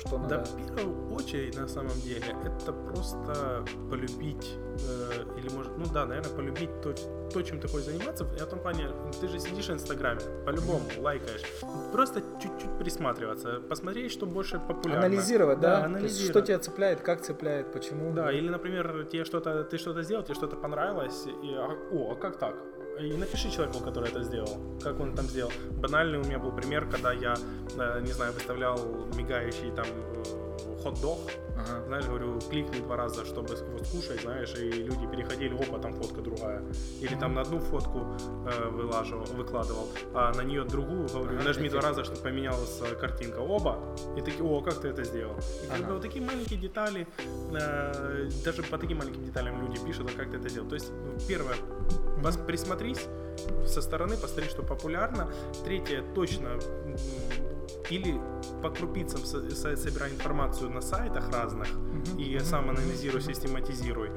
Что 0.00 0.16
Да, 0.16 0.38
надо? 0.38 0.44
в 0.44 0.74
первую 0.76 1.14
очередь, 1.14 1.56
на 1.56 1.68
самом 1.68 2.00
деле, 2.00 2.34
это 2.44 2.72
просто 2.72 3.64
полюбить, 3.90 4.56
э, 4.88 5.38
или 5.38 5.48
может, 5.54 5.76
ну 5.76 5.84
да, 5.92 6.06
наверное, 6.06 6.34
полюбить 6.34 6.70
то, 6.80 6.94
то, 7.32 7.42
чем 7.42 7.60
ты 7.60 7.68
хочешь 7.68 7.86
заниматься. 7.86 8.24
В 8.24 8.34
этом 8.34 8.58
плане, 8.60 8.88
ты 9.20 9.28
же 9.28 9.38
сидишь 9.38 9.66
в 9.66 9.72
Инстаграме, 9.72 10.20
по-любому 10.46 10.84
лайкаешь. 10.98 11.42
Просто 11.92 12.22
чуть-чуть 12.42 12.78
присматриваться, 12.78 13.60
посмотреть, 13.68 14.12
что 14.12 14.26
больше 14.26 14.58
популярно. 14.58 15.06
Анализировать, 15.06 15.60
да? 15.60 15.80
Да, 15.80 15.84
анализировать. 15.84 16.30
что 16.30 16.40
тебя 16.40 16.58
цепляет, 16.58 17.00
как 17.02 17.20
цепляет, 17.20 17.72
почему? 17.72 18.12
Да, 18.12 18.32
или, 18.32 18.48
например, 18.48 19.06
тебе 19.10 19.24
что-то, 19.24 19.64
ты 19.64 19.76
что-то 19.78 20.02
сделал, 20.02 20.22
тебе 20.22 20.34
что-то 20.34 20.56
понравилось, 20.56 21.26
и, 21.26 21.54
а, 21.54 21.76
о, 21.92 22.12
а 22.12 22.14
как 22.16 22.38
так? 22.38 22.56
И 23.00 23.16
напиши 23.16 23.50
человеку, 23.50 23.80
который 23.80 24.10
это 24.10 24.22
сделал, 24.22 24.60
как 24.82 25.00
он 25.00 25.14
там 25.14 25.26
сделал. 25.26 25.52
Банальный 25.80 26.18
у 26.18 26.24
меня 26.24 26.38
был 26.38 26.52
пример, 26.52 26.86
когда 26.86 27.12
я, 27.12 27.34
э, 27.78 28.00
не 28.02 28.12
знаю, 28.12 28.34
выставлял 28.34 29.06
мигающий 29.16 29.70
там 29.74 29.86
э, 29.86 30.39
хот-дог, 30.82 31.18
Ага. 31.56 31.84
Знаешь, 31.86 32.06
говорю, 32.06 32.38
кликни 32.50 32.80
два 32.80 32.96
раза, 32.96 33.24
чтобы 33.26 33.54
вот 33.54 33.86
скушать, 33.86 34.22
знаешь, 34.22 34.54
и 34.56 34.70
люди 34.70 35.06
переходили, 35.06 35.54
опа, 35.54 35.78
там 35.78 35.92
фотка 35.92 36.22
другая. 36.22 36.62
Или 37.02 37.14
там 37.16 37.34
на 37.34 37.42
одну 37.42 37.58
фотку 37.60 37.98
э, 38.46 38.68
вылаживал, 38.70 39.24
выкладывал, 39.26 39.88
а 40.14 40.32
на 40.34 40.40
нее 40.42 40.64
другую, 40.64 41.06
говорю, 41.08 41.36
Ага, 41.36 41.44
нажми 41.44 41.68
два 41.68 41.82
раза, 41.82 42.04
чтобы 42.04 42.20
поменялась 42.20 42.80
э, 42.80 42.94
картинка. 42.94 43.40
Оба. 43.40 43.78
И 44.16 44.22
такие, 44.22 44.42
о, 44.42 44.60
как 44.62 44.80
ты 44.80 44.88
это 44.88 45.04
сделал? 45.04 45.34
И 45.64 45.66
как 45.68 45.78
Ага. 45.80 45.86
бы 45.88 45.92
вот 45.94 46.02
такие 46.02 46.24
маленькие 46.24 46.58
детали, 46.58 47.06
э, 47.52 48.28
даже 48.44 48.62
по 48.62 48.78
таким 48.78 48.98
маленьким 48.98 49.24
деталям 49.24 49.60
люди 49.60 49.78
пишут, 49.84 50.10
а 50.14 50.16
как 50.18 50.30
ты 50.30 50.38
это 50.38 50.48
сделал. 50.48 50.68
То 50.68 50.76
есть, 50.76 50.90
первое, 51.28 51.56
пос- 52.22 52.42
присмотрись 52.46 53.06
со 53.66 53.82
стороны, 53.82 54.16
посмотри, 54.16 54.48
что 54.48 54.62
популярно. 54.62 55.28
Третье, 55.64 56.02
точно 56.14 56.58
или 57.90 58.20
по 58.62 58.70
крупицам 58.70 59.24
со- 59.24 59.48
со- 59.54 59.76
собирай 59.76 60.10
информацию 60.12 60.70
на 60.70 60.80
сайтах 60.80 61.30
разных 61.32 61.68
и 62.18 62.34
мгм, 62.36 62.44
сам 62.44 62.70
анализируй, 62.70 63.20
систематизируй. 63.22 64.10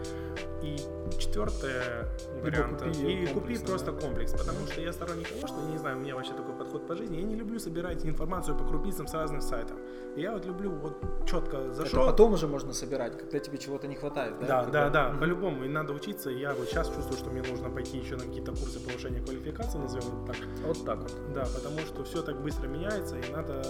И 0.64 0.78
четвертое 1.20 2.08
вариант. 2.42 2.82
и 2.84 3.26
купи 3.28 3.34
комплексно, 3.34 3.68
просто 3.68 3.92
да. 3.92 4.00
комплекс, 4.00 4.32
потому 4.32 4.66
что 4.68 4.82
я 4.82 4.94
сторонник 4.94 5.28
того, 5.28 5.48
что, 5.48 5.60
я 5.60 5.72
не 5.72 5.78
знаю, 5.78 5.98
у 5.98 6.00
меня 6.00 6.16
вообще 6.16 6.34
такой 6.34 6.56
подход 6.56 6.88
по 6.88 6.96
жизни, 6.96 7.18
я 7.18 7.24
не 7.24 7.36
люблю 7.36 7.60
собирать 7.60 8.06
информацию 8.06 8.58
по 8.58 8.64
крупицам 8.66 9.08
с 9.08 9.14
разных 9.14 9.44
сайтов. 9.44 9.78
Я 10.16 10.32
вот 10.32 10.46
люблю 10.46 10.72
вот 10.72 10.96
четко 11.30 11.58
Это 11.58 11.74
зашел. 11.74 12.06
потом 12.06 12.34
уже 12.34 12.48
можно 12.48 12.74
собирать, 12.74 13.18
когда 13.18 13.40
тебе 13.40 13.58
чего-то 13.58 13.88
не 13.88 13.96
хватает, 13.96 14.40
да? 14.40 14.64
Да, 14.64 14.66
да, 14.72 14.90
да, 14.90 15.10
Мгм. 15.10 15.20
по-любому. 15.20 15.64
И 15.66 15.68
надо 15.68 15.94
учиться. 15.94 16.30
Я 16.30 16.54
вот 16.54 16.70
сейчас 16.70 16.88
чувствую, 16.88 17.18
что 17.18 17.30
мне 17.30 17.42
нужно 17.42 17.70
пойти 17.70 17.98
еще 17.98 18.16
на 18.16 18.24
какие-то 18.24 18.52
курсы 18.52 18.80
повышения 18.80 19.22
квалификации, 19.22 19.78
назовем 19.80 20.24
это 20.24 20.34
так. 20.34 20.48
Вот 20.66 20.86
так 20.86 20.98
вот. 21.00 21.14
Да, 21.34 21.42
потому 21.54 21.80
что 21.80 22.04
все 22.04 22.22
так 22.22 22.42
быстро 22.42 22.68
меняется, 22.68 23.18
и 23.18 23.32
надо, 23.32 23.62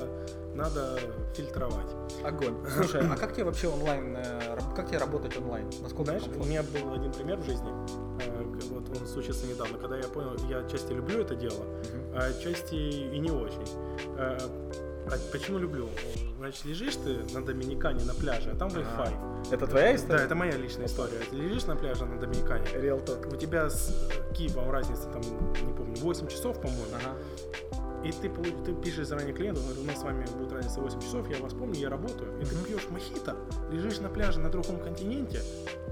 надо 0.53 0.99
фильтровать. 1.33 1.95
Огонь. 2.23 2.55
Слушай, 2.69 3.01
а 3.09 3.15
как 3.15 3.33
тебе 3.33 3.45
вообще 3.45 3.67
онлайн, 3.69 4.15
э, 4.17 4.57
как 4.75 4.87
тебе 4.89 4.97
работать 4.99 5.35
онлайн? 5.37 5.69
Насколько 5.81 6.11
Знаешь, 6.11 6.23
у 6.35 6.45
меня 6.45 6.61
был 6.63 6.82
один 6.91 7.11
пример 7.11 7.37
в 7.37 7.45
жизни, 7.45 7.69
э, 8.21 8.43
вот 8.71 8.89
он 8.99 9.07
случился 9.07 9.45
недавно, 9.47 9.77
когда 9.77 9.97
я 9.97 10.07
понял, 10.07 10.35
я 10.49 10.59
отчасти 10.59 10.91
люблю 10.93 11.19
это 11.21 11.35
дело, 11.35 11.65
а 12.15 12.25
отчасти 12.25 12.75
и 12.75 13.19
не 13.19 13.31
очень. 13.31 13.63
Э, 14.17 14.37
а 15.05 15.11
почему 15.31 15.57
люблю? 15.59 15.89
Значит, 16.37 16.65
лежишь 16.65 16.95
ты 16.95 17.17
на 17.33 17.45
Доминикане 17.45 18.03
на 18.05 18.13
пляже, 18.13 18.51
а 18.51 18.55
там. 18.55 18.69
Wi-Fi. 18.69 19.51
Это 19.51 19.67
твоя 19.67 19.95
история? 19.95 20.19
Да, 20.19 20.25
это 20.25 20.35
моя 20.35 20.55
личная 20.57 20.85
история. 20.85 21.19
Ты 21.29 21.35
лежишь 21.35 21.65
на 21.65 21.75
пляже 21.75 22.05
на 22.05 22.19
Доминикане, 22.19 22.65
Real 22.73 23.03
talk. 23.05 23.33
у 23.33 23.37
тебя 23.37 23.69
с 23.69 23.93
Киевом 24.33 24.71
разница, 24.71 25.03
там, 25.09 25.21
не 25.67 25.73
помню, 25.73 25.95
8 25.97 26.27
часов, 26.27 26.59
по-моему, 26.61 26.83
Ага. 26.95 27.17
и 28.05 28.11
ты, 28.11 28.29
ты 28.65 28.73
пишешь 28.73 29.07
заранее 29.07 29.33
клиенту, 29.33 29.61
говорю, 29.61 29.81
у 29.81 29.85
нас 29.85 29.99
с 29.99 30.03
вами 30.03 30.25
будет 30.37 30.51
разница 30.53 30.79
8 30.79 30.99
часов, 31.01 31.29
я 31.29 31.37
вас 31.41 31.53
помню, 31.53 31.75
я 31.79 31.89
работаю, 31.89 32.39
и 32.41 32.45
ты 32.45 32.55
Мгм. 32.55 32.65
пьешь 32.65 32.87
мохито, 32.89 33.35
лежишь 33.71 33.99
на 33.99 34.09
пляже 34.09 34.39
на 34.39 34.49
другом 34.49 34.79
континенте 34.79 35.41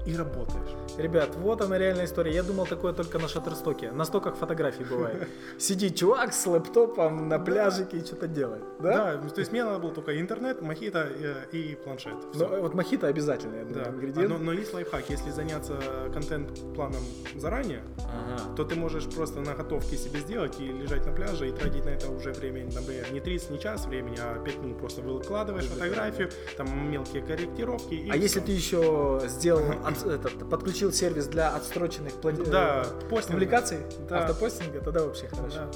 и 0.06 0.16
работаешь. 0.16 0.68
Ребят, 0.98 1.34
вот 1.36 1.60
она 1.62 1.78
реальная 1.78 2.04
история. 2.04 2.34
Я 2.34 2.42
думал 2.42 2.66
такое 2.66 2.92
только 2.92 3.18
на 3.18 3.28
Шаттерстоке. 3.28 3.92
На 3.92 4.04
стоках 4.04 4.36
фотографий 4.36 4.84
бывает. 4.84 5.28
Сидит 5.58 5.96
чувак 5.96 6.34
с 6.34 6.46
лэптопом 6.46 7.28
на 7.28 7.38
пляжике 7.38 7.98
и 7.98 8.04
что-то 8.04 8.26
делает. 8.26 8.62
Да? 8.80 9.16
то 9.16 9.38
есть 9.40 9.52
мне 9.52 9.64
надо 9.64 9.78
было 9.78 9.92
только 9.92 10.20
интернет, 10.20 10.60
мохито 10.60 11.08
э, 11.08 11.34
и 11.52 11.74
планшет. 11.76 12.14
Ну, 12.34 12.60
вот 12.60 12.74
мохито 12.74 13.06
обязательно, 13.06 13.56
я 13.56 13.64
думаю, 13.64 13.84
Да. 13.84 13.90
ингредиент. 13.90 14.30
А, 14.32 14.38
Но, 14.38 14.44
но 14.44 14.52
есть 14.52 14.74
лайфхак, 14.74 15.08
если 15.08 15.30
заняться 15.30 15.78
контент-планом 16.12 17.02
заранее, 17.36 17.82
Ага. 17.98 18.54
то 18.56 18.64
ты 18.64 18.74
можешь 18.74 19.04
просто 19.08 19.40
на 19.40 19.54
готовке 19.54 19.96
себе 19.96 20.20
сделать 20.20 20.60
и 20.60 20.64
лежать 20.66 21.06
на 21.06 21.12
пляже 21.12 21.48
и 21.48 21.52
тратить 21.52 21.84
на 21.84 21.90
это 21.90 22.10
уже 22.10 22.32
время, 22.32 22.64
например, 22.72 23.06
не 23.12 23.20
30, 23.20 23.50
не 23.50 23.58
час 23.60 23.86
времени, 23.86 24.16
а 24.20 24.42
5 24.42 24.58
минут 24.58 24.78
просто 24.78 25.00
выкладываешь 25.02 25.66
фотографию, 25.66 26.30
там 26.56 26.90
мелкие 26.90 27.22
корректировки. 27.22 28.08
А 28.10 28.16
если 28.16 28.40
всё. 28.40 28.46
ты 28.46 28.52
еще 28.52 29.22
сделал, 29.28 29.62
этот, 30.04 30.48
подключил 30.50 30.92
сервис 30.92 31.26
для 31.26 31.54
отстроченных 31.54 32.14
пла- 32.22 32.50
Да, 32.50 32.84
э, 32.86 33.08
публикаций, 33.32 33.78
Да. 34.08 34.20
автопостинга, 34.20 34.80
тогда 34.80 35.04
вообще 35.04 35.28
хорошо. 35.28 35.56
Да. 35.58 35.70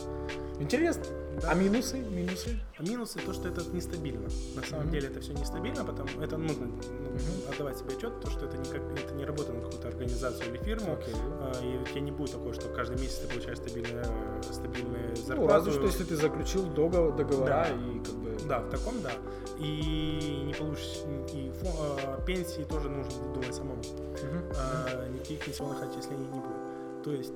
Интересно. 0.58 1.04
Да. 1.42 1.50
А 1.50 1.54
минусы? 1.54 1.98
Минусы? 1.98 2.58
А 2.78 2.82
минусы 2.82 3.18
то, 3.18 3.34
что 3.34 3.48
это 3.48 3.62
нестабильно. 3.74 4.26
На 4.54 4.62
самом 4.62 4.84
Мгм. 4.84 4.90
деле 4.92 5.08
это 5.08 5.20
все 5.20 5.34
нестабильно, 5.34 5.84
потому 5.84 6.08
это 6.22 6.38
нужно 6.38 6.66
ну, 6.66 6.72
Мгм. 7.10 7.52
отдавать 7.52 7.78
себе 7.78 7.90
отчет, 7.94 8.20
то, 8.22 8.30
что 8.30 8.46
это 8.46 8.56
не, 8.56 8.64
как, 8.64 8.80
это 8.98 9.12
не 9.14 9.26
работа 9.26 9.52
на 9.52 9.60
какую-то 9.60 9.88
организацию 9.88 10.48
или 10.54 10.62
фирму. 10.64 10.94
Окей. 10.94 11.14
А, 11.14 11.52
И 11.62 11.76
у 11.78 11.84
тебя 11.84 12.00
не 12.00 12.10
будет 12.10 12.32
такого, 12.32 12.54
что 12.54 12.68
каждый 12.70 12.98
месяц 12.98 13.18
ты 13.18 13.28
получаешь 13.28 13.58
стабильную, 13.58 14.04
стабильную 14.42 15.10
Ну, 15.10 15.16
зарплату. 15.26 15.52
разве 15.52 15.72
что, 15.72 15.82
если 15.84 16.04
ты 16.04 16.16
заключил 16.16 16.62
договор, 16.74 17.14
договора 17.14 17.46
Да. 17.46 17.68
и 17.68 17.98
как 17.98 18.14
бы... 18.14 18.36
Да, 18.48 18.60
в 18.60 18.70
таком 18.70 19.02
да. 19.02 19.10
И 19.58 20.42
не 20.46 20.54
получишь 20.54 21.02
и 21.34 21.50
фо- 21.62 22.00
а, 22.06 22.20
пенсии 22.24 22.62
тоже 22.62 22.88
нужно 22.88 23.12
думать 23.34 23.54
самому. 23.54 23.76
Мгм. 23.76 24.52
А, 24.56 25.08
никаких 25.08 25.44
пенсионных 25.44 25.82
отчислений 25.82 26.24
не 26.26 26.40
будет. 26.40 27.02
То 27.04 27.12
есть 27.12 27.32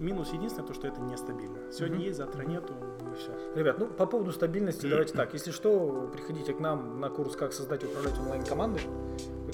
минус 0.00 0.32
единственное 0.32 0.66
то, 0.66 0.74
что 0.74 0.86
это 0.88 1.00
нестабильно. 1.00 1.58
Сегодня 1.72 1.96
Мгм. 1.96 2.04
есть, 2.04 2.18
завтра 2.18 2.42
нету, 2.44 2.74
и 3.12 3.16
все. 3.16 3.32
Ребят, 3.54 3.78
ну 3.78 3.86
по 3.86 4.06
поводу 4.06 4.32
стабильности 4.32 4.86
давайте 4.88 5.14
так. 5.14 5.32
Если 5.32 5.50
что, 5.50 6.08
приходите 6.12 6.52
к 6.54 6.60
нам 6.60 7.00
на 7.00 7.08
курс 7.10 7.36
«Как 7.36 7.52
создать 7.52 7.82
и 7.82 7.86
управлять 7.86 8.18
онлайн-командой». 8.18 8.82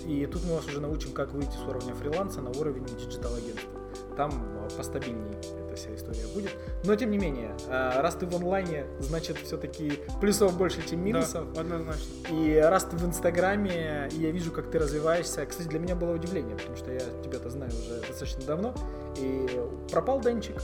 И 0.07 0.27
тут 0.27 0.43
мы 0.45 0.57
вас 0.57 0.67
уже 0.67 0.81
научим, 0.81 1.13
как 1.13 1.33
выйти 1.33 1.57
с 1.57 1.67
уровня 1.69 1.95
фриланса 1.95 2.41
на 2.43 2.51
уровень 2.51 2.85
digital-агентства. 2.85 3.71
Там 4.17 4.31
а, 4.33 4.69
постабильнее 4.77 5.35
эта 5.67 5.77
вся 5.77 5.95
история 5.95 6.27
будет. 6.33 6.51
Но 6.85 6.95
тем 6.97 7.11
не 7.11 7.19
менее, 7.19 7.55
а, 7.69 8.01
раз 8.01 8.15
ты 8.15 8.27
в 8.27 8.35
онлайне, 8.35 8.87
значит 9.01 9.39
все-таки 9.39 10.01
плюсов 10.21 10.57
больше, 10.57 10.87
чем 10.89 11.05
минусов. 11.05 11.53
Да, 11.53 11.63
однозначно. 11.63 12.03
И 12.31 12.57
раз 12.57 12.85
ты 12.85 12.97
в 12.97 13.05
Инстаграме, 13.05 14.09
и 14.13 14.21
я 14.21 14.31
вижу, 14.31 14.53
как 14.53 14.71
ты 14.71 14.79
развиваешься. 14.79 15.45
Кстати, 15.47 15.69
для 15.69 15.79
меня 15.79 15.97
было 15.97 16.15
удивление, 16.15 16.57
потому 16.57 16.77
что 16.77 16.93
я 16.93 17.01
тебя-то 17.23 17.51
знаю 17.51 17.73
уже 17.73 18.01
достаточно 18.07 18.43
давно. 18.45 18.75
И 19.19 19.49
пропал 19.91 20.21
Денчик. 20.21 20.57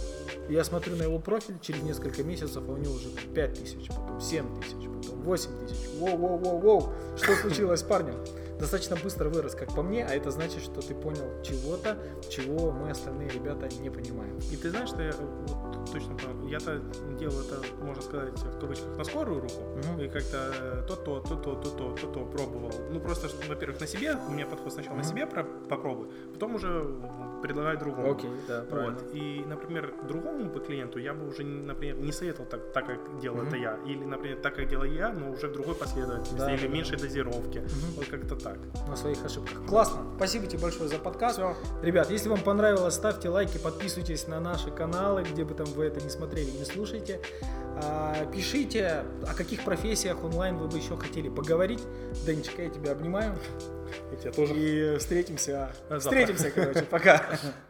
Я 0.48 0.64
смотрю 0.64 0.96
на 0.96 1.02
его 1.02 1.18
профиль 1.18 1.58
через 1.60 1.82
несколько 1.82 2.22
месяцев, 2.22 2.62
а 2.66 2.72
у 2.72 2.76
него 2.76 2.94
уже 2.94 3.08
5 3.34 3.54
тысяч, 3.54 3.88
потом 3.88 4.20
7 4.20 4.60
тысяч, 4.60 4.88
потом 4.88 5.22
8 5.22 5.50
тысяч. 5.60 5.88
Воу-воу-воу-воу. 5.98 6.92
Что 7.16 7.34
случилось 7.36 7.80
с 7.80 7.82
парнем? 7.84 8.16
Достаточно 8.60 8.96
быстро 8.96 9.28
вырос, 9.30 9.54
как 9.54 9.74
по 9.74 9.82
мне, 9.82 10.04
а 10.04 10.10
это 10.14 10.30
значит, 10.30 10.62
что 10.62 10.80
ты 10.82 10.94
понял 10.94 11.42
чего-то, 11.42 11.96
чего 12.28 12.70
мы 12.70 12.90
остальные 12.90 13.30
ребята 13.30 13.68
не 13.80 13.90
понимаем. 13.90 14.38
И 14.52 14.56
ты 14.56 14.70
знаешь, 14.70 14.90
что 14.90 15.02
я 15.02 15.12
вот 15.12 15.90
точно 15.92 16.14
понял, 16.16 16.46
я-то 16.48 16.78
делал 17.18 17.40
это, 17.40 17.62
можно 17.82 18.02
сказать, 18.02 18.38
в 18.38 18.60
кавычках, 18.60 18.96
на 18.98 19.04
скорую 19.04 19.40
руку. 19.40 19.62
Мгм. 19.76 20.00
И 20.02 20.08
как-то 20.08 20.52
э, 20.60 20.84
то-то, 20.86 21.20
то-то, 21.20 21.54
то-то, 21.54 21.96
то-то 21.96 22.24
пробовал. 22.26 22.70
Ну, 22.90 23.00
просто, 23.00 23.28
во-первых, 23.48 23.80
на 23.80 23.86
себе, 23.86 24.14
у 24.28 24.30
меня 24.32 24.46
подход 24.46 24.72
сначала 24.72 24.96
на 24.96 25.02
Мгм. 25.02 25.08
себе 25.10 25.26
про- 25.26 25.44
попробуй, 25.68 26.08
потом 26.32 26.54
уже 26.54 26.84
предлагай 27.40 27.76
другому. 27.76 28.12
Окей, 28.12 28.30
да, 28.48 28.62
правильно. 28.62 28.98
Вот. 28.98 29.14
И, 29.14 29.44
например, 29.46 29.94
другому 30.06 30.44
бы 30.44 30.60
клиенту 30.60 30.98
я 30.98 31.14
бы 31.14 31.26
уже, 31.28 31.42
например, 31.44 31.96
не 31.96 32.12
советовал 32.12 32.48
так, 32.48 32.72
так 32.72 32.86
как 32.86 33.20
делал 33.20 33.38
Мгм. 33.38 33.48
это 33.48 33.56
я. 33.56 33.78
Или, 33.86 34.04
например, 34.04 34.38
так, 34.38 34.56
как 34.56 34.68
делаю 34.68 34.92
я, 34.92 35.12
но 35.12 35.30
уже 35.30 35.48
в 35.48 35.52
другой 35.52 35.74
последовательности. 35.74 36.36
Да, 36.36 36.52
или 36.52 36.62
да, 36.62 36.66
да. 36.68 36.72
меньшей 36.72 36.98
дозировке. 36.98 37.60
Мгм. 37.60 37.70
Вот 37.96 38.06
как-то 38.06 38.36
так. 38.36 38.58
на 38.88 38.96
своих 38.96 39.24
ошибках. 39.24 39.64
Классно. 39.66 40.02
Спасибо 40.16 40.46
тебе 40.46 40.60
большое 40.62 40.88
за 40.88 40.98
подкаст. 40.98 41.36
Всё. 41.36 41.54
Ребят, 41.82 42.10
если 42.10 42.28
вам 42.28 42.40
понравилось, 42.40 42.94
ставьте 42.94 43.28
лайки, 43.28 43.58
подписывайтесь 43.58 44.26
на 44.26 44.40
наши 44.40 44.70
каналы, 44.70 45.22
где 45.22 45.44
бы 45.44 45.54
там 45.54 45.66
вы 45.66 45.84
это 45.84 46.00
не 46.02 46.10
смотрели, 46.10 46.50
не 46.50 46.64
слушайте. 46.64 47.20
А, 47.82 48.26
пишите, 48.26 49.04
о 49.26 49.34
каких 49.34 49.64
профессиях 49.64 50.22
онлайн 50.22 50.56
вы 50.56 50.68
бы 50.68 50.78
еще 50.78 50.96
хотели 50.96 51.28
поговорить. 51.28 51.80
Денечка, 52.26 52.62
я 52.62 52.70
тебя 52.70 52.92
обнимаю. 52.92 53.36
И 54.12 54.16
тебя 54.20 54.32
тоже. 54.32 54.54
И 54.56 54.98
встретимся. 54.98 55.72
Завтра. 55.88 55.98
Встретимся, 55.98 56.50
короче. 56.50 56.82
Пока. 56.82 57.38